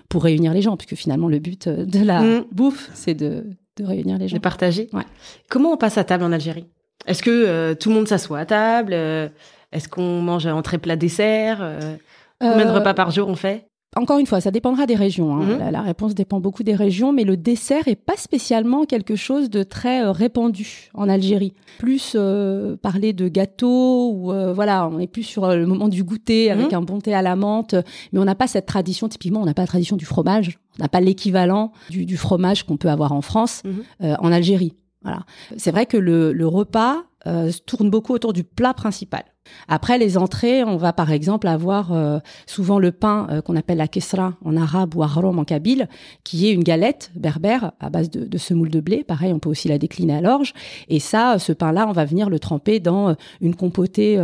pour 0.09 0.25
réunir 0.25 0.55
les 0.55 0.63
gens, 0.63 0.77
puisque 0.77 0.97
finalement 0.97 1.29
le 1.29 1.39
but 1.39 1.69
de 1.69 2.05
la 2.05 2.23
mhm. 2.23 2.45
bouffe, 2.53 2.91
c'est 2.95 3.15
de 3.15 3.45
de 3.83 3.87
réunir 3.87 4.19
les 4.19 4.29
gens. 4.29 4.37
De 4.37 4.43
partager. 4.43 4.89
Ouais. 4.93 5.05
Comment 5.49 5.73
on 5.73 5.77
passe 5.77 5.99
à 5.99 6.05
table 6.05 6.25
en 6.25 6.33
Algérie? 6.33 6.67
Est-ce 7.07 7.23
que 7.23 7.31
euh, 7.31 7.75
tout 7.75 7.89
le 7.91 7.95
monde 7.95 8.09
s'assoit 8.09 8.41
à 8.41 8.47
table? 8.47 8.93
Euh, 8.93 9.29
Est-ce 9.73 9.89
qu'on 9.89 10.21
mange 10.21 10.47
entrée 10.47 10.79
plat 10.79 10.97
dessert? 10.97 11.59
Euh, 11.61 11.97
Combien 12.41 12.67
de 12.67 12.71
repas 12.71 12.95
par 12.95 13.11
jour 13.11 13.29
on 13.29 13.35
fait? 13.35 13.67
Encore 13.97 14.19
une 14.19 14.27
fois, 14.27 14.41
ça 14.41 14.51
dépendra 14.51 14.85
des 14.87 14.95
régions. 14.95 15.33
hein. 15.35 15.45
Mhm. 15.45 15.59
la, 15.59 15.71
la 15.71 15.81
réponse 15.83 16.15
dépend 16.15 16.41
beaucoup 16.41 16.63
des 16.63 16.75
régions, 16.75 17.13
mais 17.13 17.25
le 17.25 17.37
dessert 17.39 17.89
est 17.89 17.97
pas 17.97 18.17
spécialement 18.17 18.85
quelque 18.85 19.17
chose 19.17 19.49
de 19.49 19.63
très 19.63 20.05
euh, 20.05 20.13
répandu 20.13 20.91
en 20.95 21.09
Algérie. 21.09 21.55
Plus 21.79 22.13
euh, 22.15 22.77
parler 22.77 23.13
de 23.15 23.29
gâteau 23.29 24.11
ou 24.13 24.31
euh, 24.33 24.53
voilà, 24.53 24.87
on 24.93 24.99
est 24.99 25.07
plus 25.07 25.23
sur 25.23 25.45
euh, 25.45 25.57
le 25.57 25.67
moment 25.67 25.89
du 25.89 26.05
goûter 26.05 26.51
avec 26.51 26.73
Mhm. 26.73 26.79
un 26.79 26.83
bon 26.83 26.99
thé 27.01 27.15
à 27.15 27.23
la 27.23 27.35
menthe, 27.35 27.75
mais 28.13 28.19
on 28.21 28.25
n'a 28.25 28.35
pas 28.35 28.47
cette 28.47 28.67
tradition. 28.67 29.09
Typiquement, 29.09 29.41
on 29.41 29.47
n'a 29.47 29.55
pas 29.55 29.63
la 29.63 29.69
tradition 29.69 29.97
du 29.97 30.05
fromage. 30.05 30.59
On 30.79 30.83
n'a 30.83 30.89
pas 30.89 31.01
l'équivalent 31.01 31.73
du, 31.89 32.05
du 32.05 32.17
fromage 32.19 32.65
qu'on 32.65 32.77
peut 32.77 32.91
avoir 32.91 33.13
en 33.13 33.23
France, 33.23 33.63
Mhm. 33.65 33.83
euh, 34.05 34.15
en 34.21 34.31
Algérie. 34.33 34.75
Voilà. 35.03 35.21
C'est 35.57 35.71
vrai 35.71 35.87
que 35.87 35.97
le, 35.97 36.33
le 36.33 36.47
repas 36.47 37.05
euh, 37.29 37.51
tourne 37.67 37.91
beaucoup 37.91 38.13
autour 38.15 38.33
du 38.33 38.43
plat 38.43 38.75
principal. 38.75 39.23
Après 39.67 39.99
les 39.99 40.19
entrées, 40.19 40.65
on 40.65 40.77
va 40.77 40.93
par 40.93 41.11
exemple 41.11 41.47
avoir 41.47 41.93
euh, 41.93 42.19
souvent 42.47 42.79
le 42.79 42.93
pain 42.93 43.27
euh, 43.31 43.41
qu'on 43.43 43.57
appelle 43.57 43.79
la 43.79 43.89
kesra 43.89 44.35
en 44.45 44.57
arabe 44.57 44.95
ou 44.95 45.03
arom 45.03 45.39
en 45.39 45.45
kabyle, 45.45 45.89
qui 46.25 46.49
est 46.49 46.53
une 46.53 46.63
galette 46.63 47.11
berbère 47.15 47.73
à 47.81 47.91
base 47.91 48.11
de, 48.11 48.39
semoule 48.39 48.71
de 48.71 48.81
blé. 48.81 49.05
Pareil, 49.05 49.33
on 49.33 49.39
peut 49.39 49.49
aussi 49.49 49.69
la 49.69 49.79
décliner 49.79 50.17
à 50.17 50.21
l'orge. 50.21 50.53
Et 50.89 51.01
ça, 51.01 51.39
ce 51.39 51.53
pain-là, 51.53 51.87
on 51.89 51.93
va 51.93 52.05
venir 52.05 52.31
le 52.31 52.39
tremper 52.39 52.81
dans 52.81 53.15
une 53.41 53.55
compotée 53.55 54.17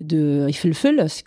de 0.00 0.46
ifelfel, 0.48 1.08
ce, 1.08 1.22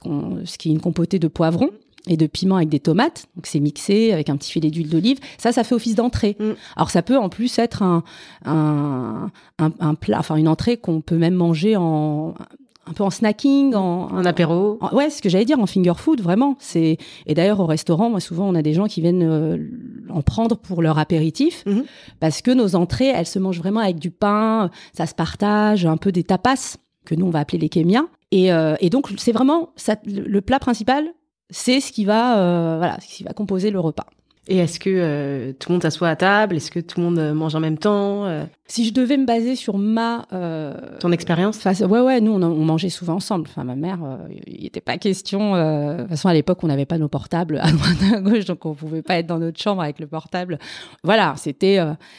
ce 0.45 0.57
qui 0.57 0.69
est 0.69 0.71
une 0.71 0.81
compotée 0.81 1.19
de 1.19 1.27
poivrons 1.27 1.71
et 2.07 2.17
de 2.17 2.25
piments 2.27 2.55
avec 2.57 2.69
des 2.69 2.79
tomates. 2.79 3.25
Donc 3.35 3.45
c'est 3.45 3.59
mixé 3.59 4.11
avec 4.11 4.29
un 4.29 4.37
petit 4.37 4.51
filet 4.51 4.69
d'huile 4.71 4.89
d'olive. 4.89 5.19
Ça, 5.37 5.51
ça 5.51 5.63
fait 5.63 5.75
office 5.75 5.95
d'entrée. 5.95 6.35
Mm. 6.39 6.51
Alors 6.75 6.89
ça 6.89 7.01
peut 7.01 7.17
en 7.17 7.29
plus 7.29 7.57
être 7.59 7.83
un, 7.83 8.03
un, 8.45 9.29
un, 9.59 9.71
un 9.79 9.95
plat, 9.95 10.19
enfin 10.19 10.35
une 10.35 10.47
entrée 10.47 10.77
qu'on 10.77 11.01
peut 11.01 11.17
même 11.17 11.35
manger 11.35 11.75
en 11.77 12.33
un 12.87 12.93
peu 12.93 13.03
en 13.03 13.11
snacking, 13.11 13.75
en, 13.75 14.09
En 14.11 14.25
apéro 14.25 14.79
en- 14.81 14.95
ouais, 14.95 15.11
ce 15.11 15.21
que 15.21 15.29
j'allais 15.29 15.45
dire 15.45 15.59
en 15.59 15.67
finger 15.67 15.93
food, 15.95 16.19
vraiment. 16.19 16.55
C'est 16.59 16.97
et 17.27 17.33
d'ailleurs 17.35 17.59
au 17.59 17.67
restaurant, 17.67 18.09
moi 18.09 18.19
souvent 18.19 18.49
on 18.49 18.55
a 18.55 18.63
des 18.63 18.73
gens 18.73 18.87
qui 18.87 19.01
viennent 19.01 19.21
euh, 19.23 19.57
en 20.09 20.23
prendre 20.23 20.57
pour 20.57 20.81
leur 20.81 20.97
apéritif 20.97 21.63
Mhm. 21.67 21.83
parce 22.19 22.41
que 22.41 22.49
nos 22.49 22.75
entrées, 22.75 23.07
elles 23.09 23.27
se 23.27 23.37
mangent 23.37 23.59
vraiment 23.59 23.81
avec 23.81 23.99
du 23.99 24.09
pain, 24.09 24.71
ça 24.97 25.05
se 25.05 25.13
partage, 25.13 25.85
un 25.85 25.97
peu 25.97 26.11
des 26.11 26.23
tapas 26.23 26.77
que 27.05 27.13
nous 27.13 27.27
on 27.27 27.29
va 27.29 27.39
appeler 27.39 27.59
les 27.59 27.69
kémias. 27.69 28.05
Et, 28.31 28.51
euh, 28.51 28.75
et 28.79 28.89
donc 28.89 29.09
c'est 29.17 29.31
vraiment 29.31 29.69
ça, 29.75 29.95
le 30.05 30.41
plat 30.41 30.57
principal, 30.57 31.05
c'est 31.51 31.79
ce 31.79 31.91
qui 31.91 32.05
va 32.05 32.39
euh, 32.39 32.77
voilà, 32.77 32.97
ce 33.01 33.07
qui 33.15 33.23
va 33.23 33.33
composer 33.33 33.69
le 33.69 33.79
repas. 33.79 34.07
Et 34.47 34.57
est-ce 34.57 34.79
que 34.79 34.89
euh, 34.89 35.53
tout 35.53 35.69
le 35.69 35.73
monde 35.75 35.83
s'assoit 35.83 36.09
à 36.09 36.15
table? 36.15 36.55
Est-ce 36.55 36.71
que 36.71 36.79
tout 36.79 36.99
le 36.99 37.05
monde 37.05 37.19
euh, 37.19 37.33
mange 37.33 37.53
en 37.53 37.59
même 37.59 37.77
temps? 37.77 38.25
Euh, 38.25 38.43
Si 38.65 38.85
je 38.85 38.91
devais 38.93 39.15
me 39.15 39.25
baser 39.25 39.55
sur 39.55 39.77
ma 39.77 40.25
Ton 40.99 41.11
expérience? 41.11 41.57
c'est- 41.59 41.85
ouais, 41.85 41.99
ouais, 42.01 42.19
nous, 42.21 42.31
on, 42.33 42.41
on 42.41 42.65
mangeait 42.65 42.89
souvent 42.89 43.13
ensemble. 43.15 43.45
Enfin, 43.47 43.63
ma 43.63 43.75
mère, 43.75 43.99
il 44.47 44.63
n'était 44.63 44.81
pas 44.81 44.97
question. 44.97 45.53
de 45.55 45.99
toute 46.01 46.09
façon, 46.09 46.27
à 46.27 46.33
l'époque, 46.33 46.57
on 46.63 46.67
n'avait 46.67 46.87
pas 46.87 46.97
nos 46.97 47.07
portables 47.07 47.59
à 47.61 47.71
droite 47.71 47.97
à 48.15 48.19
gauche, 48.19 48.45
donc 48.45 48.65
on 48.65 48.73
pouvait 48.73 49.03
pas 49.03 49.17
être 49.19 49.27
dans 49.27 49.37
notre 49.37 49.61
chambre 49.61 49.83
avec 49.83 49.99
le 49.99 50.07
portable. 50.07 50.57
Voilà, 51.03 51.35
c'était, 51.37 51.77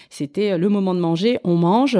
c'était 0.08 0.56
le 0.56 0.68
moment 0.68 0.94
de 0.94 1.00
manger. 1.00 1.40
On 1.42 1.56
mange. 1.56 1.98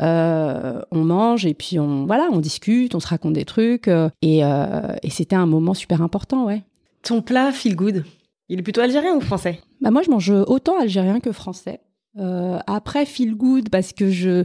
euh, 0.00 0.80
on 0.90 1.04
mange 1.04 1.44
et 1.46 1.54
puis 1.54 1.78
on 1.78 2.06
voilà 2.06 2.28
on 2.32 2.38
discute 2.38 2.94
on 2.94 3.00
se 3.00 3.06
raconte 3.06 3.34
des 3.34 3.44
trucs 3.44 3.88
euh, 3.88 4.08
et, 4.22 4.42
euh, 4.42 4.80
et 5.02 5.10
c'était 5.10 5.36
un 5.36 5.44
moment 5.44 5.74
super 5.74 6.00
important 6.00 6.46
ouais 6.46 6.62
Ton 7.02 7.22
plat 7.22 7.52
feel 7.52 7.76
good 7.76 8.04
Il 8.48 8.58
est 8.58 8.62
plutôt 8.62 8.80
algérien 8.80 9.14
ou 9.14 9.20
français? 9.20 9.60
Bah 9.80 9.90
moi, 9.90 10.02
je 10.02 10.10
mange 10.10 10.30
autant 10.30 10.78
algérien 10.78 11.20
que 11.20 11.32
français. 11.32 11.80
Euh, 12.18 12.58
après, 12.66 13.06
feel 13.06 13.34
good 13.34 13.70
parce 13.70 13.92
que 13.92 14.10
je, 14.10 14.30
euh, 14.30 14.44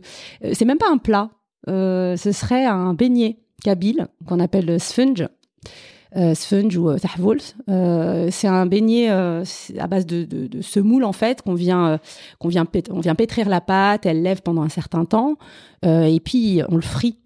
c'est 0.54 0.66
même 0.66 0.78
pas 0.78 0.90
un 0.90 0.98
plat. 0.98 1.30
Euh, 1.70 2.16
ce 2.16 2.32
serait 2.32 2.66
un 2.66 2.94
beignet 2.94 3.38
kabyle 3.64 4.08
qu'on 4.26 4.40
appelle 4.40 4.80
sponge. 4.80 5.28
Euh, 6.16 6.34
ou 6.78 6.90
euh, 6.90 6.98
tahvoul. 6.98 7.40
Euh, 7.70 8.30
c'est 8.32 8.48
un 8.48 8.66
beignet 8.66 9.12
euh, 9.12 9.44
à 9.78 9.88
base 9.88 10.06
de, 10.06 10.24
de, 10.24 10.62
semoule 10.62 11.04
en 11.04 11.12
fait 11.12 11.42
qu'on 11.42 11.54
vient 11.54 11.88
euh, 11.90 11.98
vient 12.46 12.66
on 12.90 13.02
vient 13.02 13.14
pétrir 13.14 13.50
la 13.50 13.60
pâte, 13.60 14.06
elle 14.06 14.24
lève 14.24 14.42
pendant 14.42 14.62
un 14.62 14.70
certain 14.70 15.04
temps 15.04 15.36
euh, 15.86 16.04
et 16.04 16.22
puis 16.22 16.62
on 16.70 16.76
le 16.76 16.82
frit. 16.82 17.18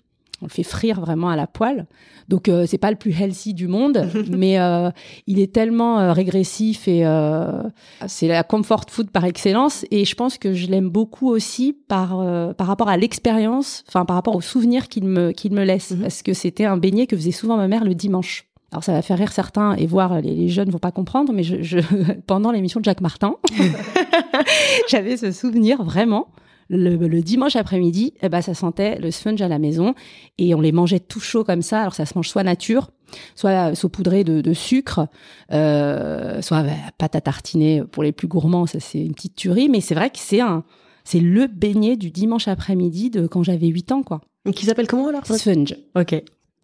On 0.41 0.45
le 0.45 0.50
fait 0.51 0.63
frire 0.63 1.00
vraiment 1.00 1.29
à 1.29 1.36
la 1.36 1.45
poêle. 1.48 1.86
Donc 2.29 2.50
euh, 2.50 2.65
c'est 2.67 2.77
pas 2.77 2.89
le 2.91 2.98
plus 2.98 3.12
healthy 3.12 3.53
du 3.53 3.67
monde, 3.67 4.07
mais 4.29 4.60
euh, 4.60 4.89
il 5.27 5.39
est 5.39 5.53
tellement 5.53 6.00
euh, 6.00 6.13
régressif 6.13 6.88
et 6.88 7.05
euh, 7.05 7.62
c'est 8.07 8.27
la 8.27 8.43
comfort 8.43 8.86
food 8.89 9.12
par 9.12 9.25
excellence. 9.25 9.86
Et 9.91 10.05
je 10.05 10.15
pense 10.15 10.38
que 10.38 10.53
je 10.53 10.67
l'aime 10.67 10.89
beaucoup 10.89 11.29
aussi 11.29 11.77
par 11.88 12.10
par 12.55 12.67
rapport 12.67 12.89
à 12.89 12.98
l'expérience, 12.98 13.83
enfin 13.88 14.05
par 14.05 14.15
rapport 14.15 14.36
aux 14.36 14.41
souvenirs 14.41 14.88
qu'il 14.88 15.03
me 15.05 15.31
qu'il 15.31 15.53
me 15.53 15.63
laisse, 15.63 15.91
Mhm. 15.91 16.01
parce 16.01 16.21
que 16.24 16.33
c'était 16.33 16.65
un 16.65 16.77
beignet 16.77 17.05
que 17.07 17.15
faisait 17.15 17.31
souvent 17.31 17.57
ma 17.57 17.67
mère 17.67 17.83
le 17.83 17.93
dimanche. 17.95 18.45
Alors 18.71 18.83
ça 18.86 18.93
va 18.93 19.01
faire 19.01 19.17
rire 19.17 19.33
certains 19.33 19.74
et 19.75 19.86
voir 19.86 20.21
les, 20.21 20.33
les 20.33 20.48
jeunes 20.48 20.69
vont 20.69 20.79
pas 20.79 20.91
comprendre, 20.93 21.33
mais 21.33 21.43
je, 21.43 21.62
je 21.62 21.79
pendant 22.27 22.51
l'émission 22.51 22.79
de 22.79 22.86
Jacques 22.86 23.01
Martin, 23.01 23.36
j'avais 24.88 25.17
ce 25.17 25.31
souvenir 25.31 25.83
vraiment. 25.83 26.27
Le, 26.74 26.96
le 26.96 27.22
dimanche 27.22 27.56
après-midi, 27.58 28.13
eh 28.22 28.30
ben, 28.30 28.42
ça 28.42 28.54
sentait 28.54 28.98
le 28.98 29.12
sponge 29.12 29.42
à 29.42 29.48
la 29.50 29.60
maison 29.60 29.94
et 30.38 30.56
on 30.56 30.62
les 30.62 30.72
mangeait 30.72 31.00
tout 31.01 31.20
chaud 31.20 31.44
comme 31.44 31.62
ça. 31.62 31.82
Alors 31.82 31.94
ça 31.94 32.06
se 32.06 32.13
mange 32.16 32.30
soit 32.30 32.44
nature, 32.44 32.90
soit 33.36 33.75
saupoudré 33.75 34.24
de, 34.24 34.40
de 34.40 34.54
sucre, 34.54 35.08
euh, 35.51 36.42
soit 36.42 36.63
bah, 36.63 36.72
pâte 36.98 37.16
à 37.16 37.22
tartiner 37.22 37.84
pour 37.92 38.04
les 38.04 38.12
plus 38.12 38.28
gourmands. 38.28 38.66
Ça 38.68 38.80
c'est 38.80 39.00
une 39.04 39.13
petite 39.13 39.36
tuerie, 39.36 39.70
mais 39.70 39.82
c'est 39.82 39.96
vrai 39.96 40.10
que 40.10 40.18
c'est 40.20 40.40
un, 40.42 40.63
c'est 41.04 41.20
le 41.20 41.48
beignet 41.48 41.98
du 41.98 42.10
dimanche 42.10 42.48
après-midi 42.48 43.10
de 43.10 43.28
quand 43.28 43.44
j'avais 43.44 43.68
8 43.68 43.92
ans, 43.92 44.04
quoi. 44.04 44.22
Qui 44.56 44.66
s'appelle 44.66 44.88
comment 44.88 45.08
alors 45.10 45.25
Sponge. 45.25 45.75
Ok, 45.96 46.13
Et 46.13 46.24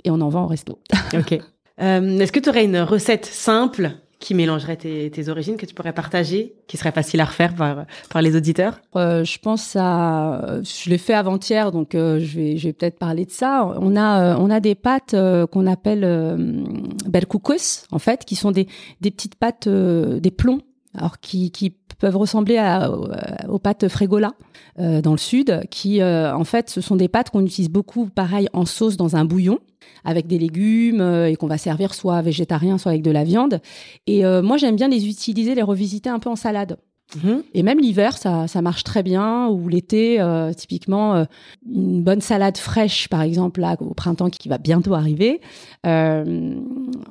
on 0.10 0.22
en 0.22 0.30
vend 0.30 0.46
au 0.46 0.48
resto. 0.48 0.80
ok. 1.14 1.40
Euh, 1.80 2.18
Est-ce 2.18 2.32
que 2.32 2.40
tu 2.40 2.50
aurais 2.50 2.66
une 2.66 2.80
recette 2.80 3.28
simple 3.28 3.92
qui 4.20 4.34
mélangerait 4.34 4.78
tes, 4.78 5.30
origines, 5.30 5.58
que 5.58 5.66
tu 5.66 5.76
pourrais 5.76 5.94
partager, 5.94 6.56
qui 6.68 6.78
serait 6.78 6.92
facile 6.92 7.22
à 7.22 7.26
refaire 7.26 7.54
par, 7.54 7.86
par 8.10 8.22
les 8.22 8.36
auditeurs? 8.36 8.80
Euh, 8.96 9.24
je 9.24 9.38
pense 9.38 9.76
à, 9.76 10.60
je 10.64 10.90
l'ai 10.90 10.98
fait 10.98 11.14
avant-hier, 11.14 11.72
donc 11.72 11.94
euh, 11.94 12.20
je 12.20 12.38
vais, 12.38 12.58
je 12.58 12.68
vais 12.68 12.74
peut-être 12.74 12.98
parler 12.98 13.26
de 13.26 13.32
ça. 13.32 13.76
On 13.80 13.96
a, 13.96 14.34
euh, 14.34 14.38
on 14.40 14.50
a 14.50 14.60
des 14.60 14.76
pâtes 14.76 15.14
euh, 15.14 15.46
qu'on 15.46 15.68
appelle 15.68 16.04
euh, 16.04 16.64
belkoukos, 17.06 17.86
en 17.92 18.00
fait, 18.00 18.26
qui 18.26 18.36
sont 18.36 18.52
des, 18.52 18.68
des 19.02 19.12
petites 19.12 19.36
pâtes, 19.36 19.68
euh, 19.68 20.20
des 20.20 20.32
plombs, 20.32 20.62
alors 20.98 21.20
qui, 21.20 21.52
peuvent 22.00 22.18
ressembler 22.18 22.58
à, 22.58 22.92
aux 23.50 23.58
pâtes 23.58 23.88
frégola 23.88 24.34
euh, 24.78 25.02
dans 25.02 25.14
le 25.14 25.18
sud, 25.18 25.62
qui, 25.72 26.00
euh, 26.00 26.32
en 26.36 26.44
fait, 26.44 26.70
ce 26.70 26.80
sont 26.80 26.96
des 26.96 27.08
pâtes 27.08 27.32
qu'on 27.32 27.44
utilise 27.44 27.72
beaucoup, 27.72 28.06
pareil, 28.06 28.50
en 28.54 28.66
sauce 28.66 28.98
dans 28.98 29.16
un 29.16 29.26
bouillon 29.26 29.58
avec 30.04 30.28
des 30.28 30.40
légumes 30.40 31.02
euh, 31.02 31.30
et 31.30 31.36
qu'on 31.36 31.48
va 31.48 31.58
servir 31.58 31.94
soit 31.94 32.22
végétarien, 32.22 32.78
soit 32.78 32.92
avec 32.92 33.04
de 33.04 33.12
la 33.12 33.24
viande. 33.24 33.62
Et 34.08 34.26
euh, 34.26 34.42
moi, 34.42 34.58
j'aime 34.58 34.76
bien 34.76 34.88
les 34.88 35.08
utiliser, 35.08 35.56
les 35.56 35.62
revisiter 35.62 36.10
un 36.10 36.20
peu 36.20 36.30
en 36.30 36.36
salade. 36.36 36.78
Mhm. 37.16 37.44
Et 37.54 37.64
même 37.64 37.80
l'hiver, 37.80 38.18
ça, 38.18 38.48
ça 38.48 38.62
marche 38.62 38.84
très 38.84 39.02
bien. 39.02 39.48
Ou 39.48 39.70
l'été, 39.70 40.20
euh, 40.20 40.52
typiquement, 40.54 41.16
euh, 41.16 41.24
une 41.72 42.04
bonne 42.04 42.20
salade 42.20 42.58
fraîche, 42.58 43.08
par 43.08 43.22
exemple, 43.22 43.62
là, 43.62 43.78
au 43.80 43.94
printemps 43.94 44.30
qui 44.30 44.50
va 44.50 44.58
bientôt 44.58 44.94
arriver. 44.94 45.40
euh, 45.86 46.56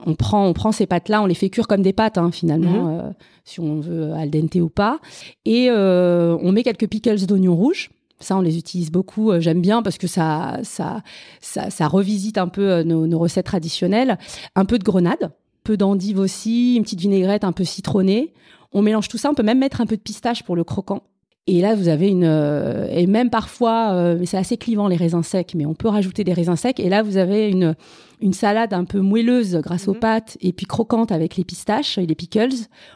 on 0.04 0.14
prend, 0.14 0.46
on 0.46 0.52
prend 0.52 0.72
ces 0.72 0.86
pâtes-là, 0.86 1.22
on 1.22 1.26
les 1.26 1.34
fait 1.34 1.48
cuire 1.48 1.66
comme 1.66 1.82
des 1.82 1.94
pâtes, 1.94 2.18
hein, 2.18 2.30
finalement, 2.30 2.88
euh, 2.88 3.10
si 3.44 3.60
on 3.60 3.80
veut 3.80 4.12
al 4.12 4.30
dente 4.30 4.54
ou 4.56 4.68
pas. 4.68 4.98
Et 5.44 5.70
on 5.70 6.52
met 6.52 6.62
quelques 6.62 6.88
pickles 6.88 7.24
d'oignons 7.26 7.56
rouges. 7.56 7.90
Ça, 8.18 8.36
on 8.36 8.40
les 8.40 8.56
utilise 8.58 8.90
beaucoup. 8.90 9.30
J'aime 9.40 9.60
bien 9.60 9.82
parce 9.82 9.98
que 9.98 10.06
ça, 10.06 10.58
ça, 10.62 11.02
ça, 11.40 11.68
ça 11.70 11.86
revisite 11.86 12.38
un 12.38 12.48
peu 12.48 12.82
nos, 12.82 13.06
nos 13.06 13.18
recettes 13.18 13.46
traditionnelles. 13.46 14.18
Un 14.54 14.64
peu 14.64 14.78
de 14.78 14.84
grenade, 14.84 15.32
peu 15.64 15.76
d'endive 15.76 16.18
aussi, 16.18 16.76
une 16.76 16.82
petite 16.82 17.00
vinaigrette 17.00 17.44
un 17.44 17.52
peu 17.52 17.64
citronnée. 17.64 18.32
On 18.76 18.82
mélange 18.82 19.08
tout 19.08 19.18
ça. 19.18 19.30
On 19.30 19.34
peut 19.34 19.42
même 19.42 19.58
mettre 19.58 19.80
un 19.80 19.86
peu 19.86 19.96
de 19.96 20.02
pistache 20.02 20.42
pour 20.44 20.54
le 20.54 20.62
croquant. 20.62 21.02
Et 21.48 21.60
là, 21.60 21.76
vous 21.76 21.86
avez 21.86 22.08
une 22.08 22.24
euh, 22.24 22.88
et 22.90 23.06
même 23.06 23.30
parfois, 23.30 23.92
euh, 23.92 24.20
c'est 24.24 24.36
assez 24.36 24.56
clivant 24.56 24.88
les 24.88 24.96
raisins 24.96 25.22
secs, 25.22 25.52
mais 25.54 25.64
on 25.64 25.74
peut 25.74 25.86
rajouter 25.88 26.24
des 26.24 26.32
raisins 26.32 26.56
secs. 26.56 26.80
Et 26.80 26.88
là, 26.88 27.02
vous 27.04 27.16
avez 27.16 27.48
une 27.48 27.74
une 28.20 28.32
salade 28.32 28.72
un 28.74 28.84
peu 28.84 28.98
moelleuse 29.00 29.54
grâce 29.62 29.86
aux 29.88 29.92
Mhm. 29.94 30.00
pâtes 30.00 30.38
et 30.40 30.52
puis 30.52 30.66
croquante 30.66 31.12
avec 31.12 31.36
les 31.36 31.44
pistaches 31.44 31.98
et 31.98 32.06
les 32.06 32.14
pickles. 32.16 32.48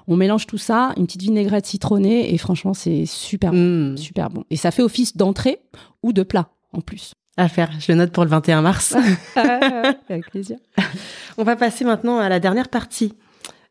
On 0.08 0.16
mélange 0.16 0.46
tout 0.48 0.58
ça, 0.58 0.92
une 0.96 1.06
petite 1.06 1.22
vinaigrette 1.22 1.66
citronnée 1.66 2.34
et 2.34 2.38
franchement, 2.38 2.74
c'est 2.74 3.04
super 3.06 3.52
bon, 3.52 3.92
Mm. 3.92 3.96
super 3.96 4.30
bon. 4.30 4.42
Et 4.50 4.56
ça 4.56 4.70
fait 4.72 4.82
office 4.82 5.16
d'entrée 5.16 5.60
ou 6.02 6.12
de 6.12 6.22
plat 6.24 6.48
en 6.72 6.80
plus. 6.80 7.12
À 7.36 7.48
faire, 7.48 7.70
je 7.78 7.92
le 7.92 7.98
note 7.98 8.10
pour 8.10 8.24
le 8.24 8.30
21 8.30 8.62
mars. 8.62 8.96
avec 10.08 10.28
plaisir. 10.30 10.56
On 11.38 11.44
va 11.44 11.54
passer 11.56 11.84
maintenant 11.84 12.18
à 12.18 12.28
la 12.28 12.40
dernière 12.40 12.68
partie 12.68 13.12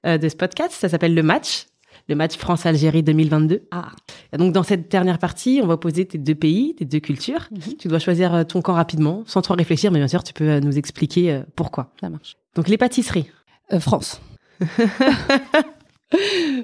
euh, 0.06 0.18
de 0.18 0.30
ce 0.30 0.36
podcast. 0.38 0.72
Ça 0.72 0.88
s'appelle 0.88 1.14
le 1.16 1.24
match. 1.24 1.66
Le 2.10 2.16
match 2.16 2.36
France-Algérie 2.38 3.04
2022. 3.04 3.68
Ah, 3.72 3.92
Et 4.34 4.38
donc, 4.38 4.52
dans 4.52 4.64
cette 4.64 4.90
dernière 4.92 5.20
partie, 5.20 5.60
on 5.64 5.68
va 5.68 5.76
opposer 5.76 6.06
tes 6.08 6.18
deux 6.18 6.34
pays, 6.36 6.74
tes 6.76 6.84
deux 6.86 7.00
cultures. 7.00 7.48
Mhm. 7.52 7.78
Tu 7.78 7.88
dois 7.88 8.00
choisir 8.00 8.34
euh, 8.34 8.44
ton 8.44 8.62
camp 8.64 8.74
rapidement, 8.74 9.24
sans 9.28 9.42
trop 9.44 9.54
réfléchir, 9.54 9.92
mais 9.92 10.00
bien 10.00 10.08
sûr, 10.08 10.24
tu 10.24 10.34
peux 10.34 10.50
euh, 10.50 10.60
nous 10.60 10.78
expliquer 10.80 11.32
euh, 11.32 11.44
pourquoi. 11.56 11.94
ça 12.02 12.10
marche. 12.10 12.36
Donc, 12.56 12.68
les 12.68 12.78
pâtisseries, 12.78 13.30
Euh, 13.72 13.80
France. 13.80 14.20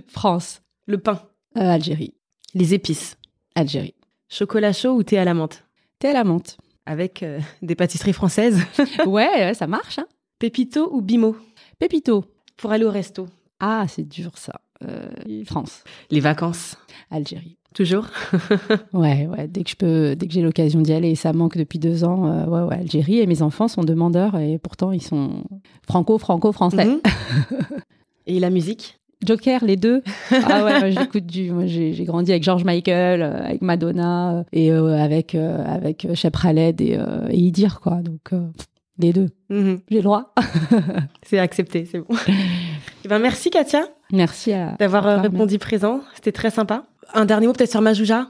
France. 0.07 0.61
le 0.87 0.97
pain, 0.97 1.21
Euh, 1.57 1.61
Algérie. 1.69 2.15
les 2.55 2.73
épices, 2.73 3.15
Algérie. 3.55 3.93
Chocolat 4.29 4.73
chaud 4.73 4.93
ou 4.95 5.03
thé 5.03 5.17
à 5.19 5.25
la 5.25 5.33
menthe? 5.35 5.63
Thé 5.99 6.09
à 6.09 6.13
la 6.13 6.23
menthe. 6.23 6.57
Avec 6.87 7.21
euh, 7.23 7.39
des 7.61 7.75
pâtisseries 7.75 8.13
françaises. 8.13 8.59
ouais, 9.05 9.27
ouais, 9.45 9.53
ça 9.53 9.67
marche. 9.67 9.99
Hein. 9.99 10.07
Pépito 10.39 10.89
ou 10.91 11.01
Bimo 11.01 11.35
Pépito. 11.79 12.25
Pour 12.57 12.71
aller 12.71 12.85
au 12.85 12.91
resto. 12.91 13.27
Ah, 13.59 13.85
c'est 13.87 14.07
dur 14.07 14.31
ça. 14.37 14.59
Euh, 14.83 15.07
France. 15.45 15.83
Les 16.11 16.19
vacances. 16.19 16.75
Algérie. 17.11 17.57
Toujours 17.73 18.07
Ouais, 18.93 19.27
ouais. 19.27 19.47
Dès 19.47 19.63
que 19.63 19.69
je 19.69 19.75
peux, 19.75 20.15
dès 20.15 20.27
que 20.27 20.33
j'ai 20.33 20.41
l'occasion 20.41 20.81
d'y 20.81 20.93
aller, 20.93 21.09
et 21.11 21.15
ça 21.15 21.33
manque 21.33 21.57
depuis 21.57 21.77
deux 21.79 22.03
ans. 22.03 22.25
euh, 22.27 22.45
ouais, 22.45 22.61
ouais, 22.69 22.79
Algérie. 22.81 23.19
Et 23.19 23.27
mes 23.27 23.41
enfants 23.41 23.67
sont 23.67 23.83
demandeurs 23.83 24.37
et 24.37 24.57
pourtant 24.57 24.91
ils 24.91 25.01
sont 25.01 25.43
franco-franco-français. 25.87 26.85
Mhm. 26.85 26.99
Et 28.27 28.39
la 28.39 28.49
musique? 28.49 28.99
Joker, 29.25 29.63
les 29.63 29.75
deux. 29.77 30.01
Ah 30.31 30.63
ouais, 30.65 30.91
j'écoute 30.91 31.25
du. 31.25 31.51
Moi, 31.51 31.65
j'ai 31.67 31.91
grandi 32.05 32.31
avec 32.31 32.43
George 32.43 32.63
Michael, 32.63 33.21
euh, 33.21 33.43
avec 33.45 33.61
Madonna 33.61 34.43
et 34.51 34.71
euh, 34.71 34.97
avec 34.97 35.35
avec 35.35 36.07
Shep 36.15 36.35
Khaled 36.41 36.81
et, 36.81 36.99
et 37.29 37.37
Idir 37.37 37.79
quoi. 37.81 38.01
Donc 38.01 38.31
les 38.97 39.13
deux. 39.13 39.29
Mhm. 39.49 39.79
J'ai 39.89 39.97
le 39.97 40.03
droit. 40.03 40.33
C'est 41.23 41.39
accepté, 41.39 41.85
c'est 41.89 41.99
bon. 41.99 42.07
Eh 43.03 43.07
ben, 43.07 43.19
merci 43.19 43.51
Katia 43.51 43.83
Merci 44.11 44.51
d'avoir 44.79 45.05
euh, 45.05 45.17
répondu 45.21 45.59
présent. 45.59 46.01
C'était 46.15 46.31
très 46.31 46.49
sympa. 46.49 46.85
Un 47.13 47.25
dernier 47.25 47.45
mot 47.45 47.53
peut-être 47.53 47.69
sur 47.69 47.81
Majouja? 47.81 48.29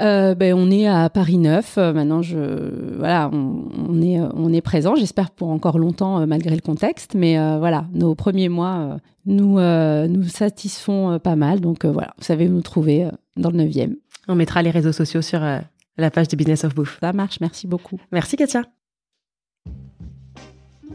Euh, 0.00 0.34
ben, 0.34 0.54
on 0.54 0.70
est 0.70 0.86
à 0.86 1.10
Paris 1.10 1.38
9. 1.38 1.74
Euh, 1.76 1.92
maintenant, 1.92 2.22
je, 2.22 2.96
voilà, 2.96 3.30
on, 3.32 3.64
on 3.88 4.00
est, 4.02 4.18
on 4.34 4.52
est 4.52 4.62
présent. 4.62 4.94
J'espère 4.94 5.30
pour 5.30 5.50
encore 5.50 5.78
longtemps, 5.78 6.26
malgré 6.26 6.54
le 6.54 6.62
contexte. 6.62 7.14
Mais 7.14 7.38
euh, 7.38 7.58
voilà, 7.58 7.86
nos 7.92 8.14
premiers 8.14 8.48
mois 8.48 8.96
nous, 9.26 9.58
euh, 9.58 10.08
nous 10.08 10.24
satisfont 10.24 11.18
pas 11.18 11.36
mal. 11.36 11.60
Donc 11.60 11.84
voilà, 11.84 12.14
vous 12.18 12.24
savez 12.24 12.48
nous 12.48 12.62
trouver 12.62 13.08
dans 13.36 13.50
le 13.50 13.58
9e. 13.58 13.96
On 14.28 14.34
mettra 14.34 14.62
les 14.62 14.70
réseaux 14.70 14.92
sociaux 14.92 15.22
sur 15.22 15.40
la 15.40 16.10
page 16.10 16.28
de 16.28 16.36
Business 16.36 16.64
of 16.64 16.74
Bouffe. 16.74 16.98
Ça 17.00 17.12
marche. 17.12 17.40
Merci 17.40 17.66
beaucoup. 17.66 18.00
Merci 18.12 18.36
Katia. 18.36 18.62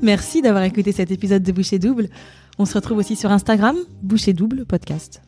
Merci 0.01 0.41
d'avoir 0.41 0.63
écouté 0.63 0.91
cet 0.91 1.11
épisode 1.11 1.43
de 1.43 1.51
Boucher 1.51 1.79
Double. 1.79 2.09
On 2.57 2.65
se 2.65 2.73
retrouve 2.73 2.97
aussi 2.97 3.15
sur 3.15 3.31
Instagram, 3.31 3.75
Boucher 4.01 4.33
Double 4.33 4.65
Podcast. 4.65 5.21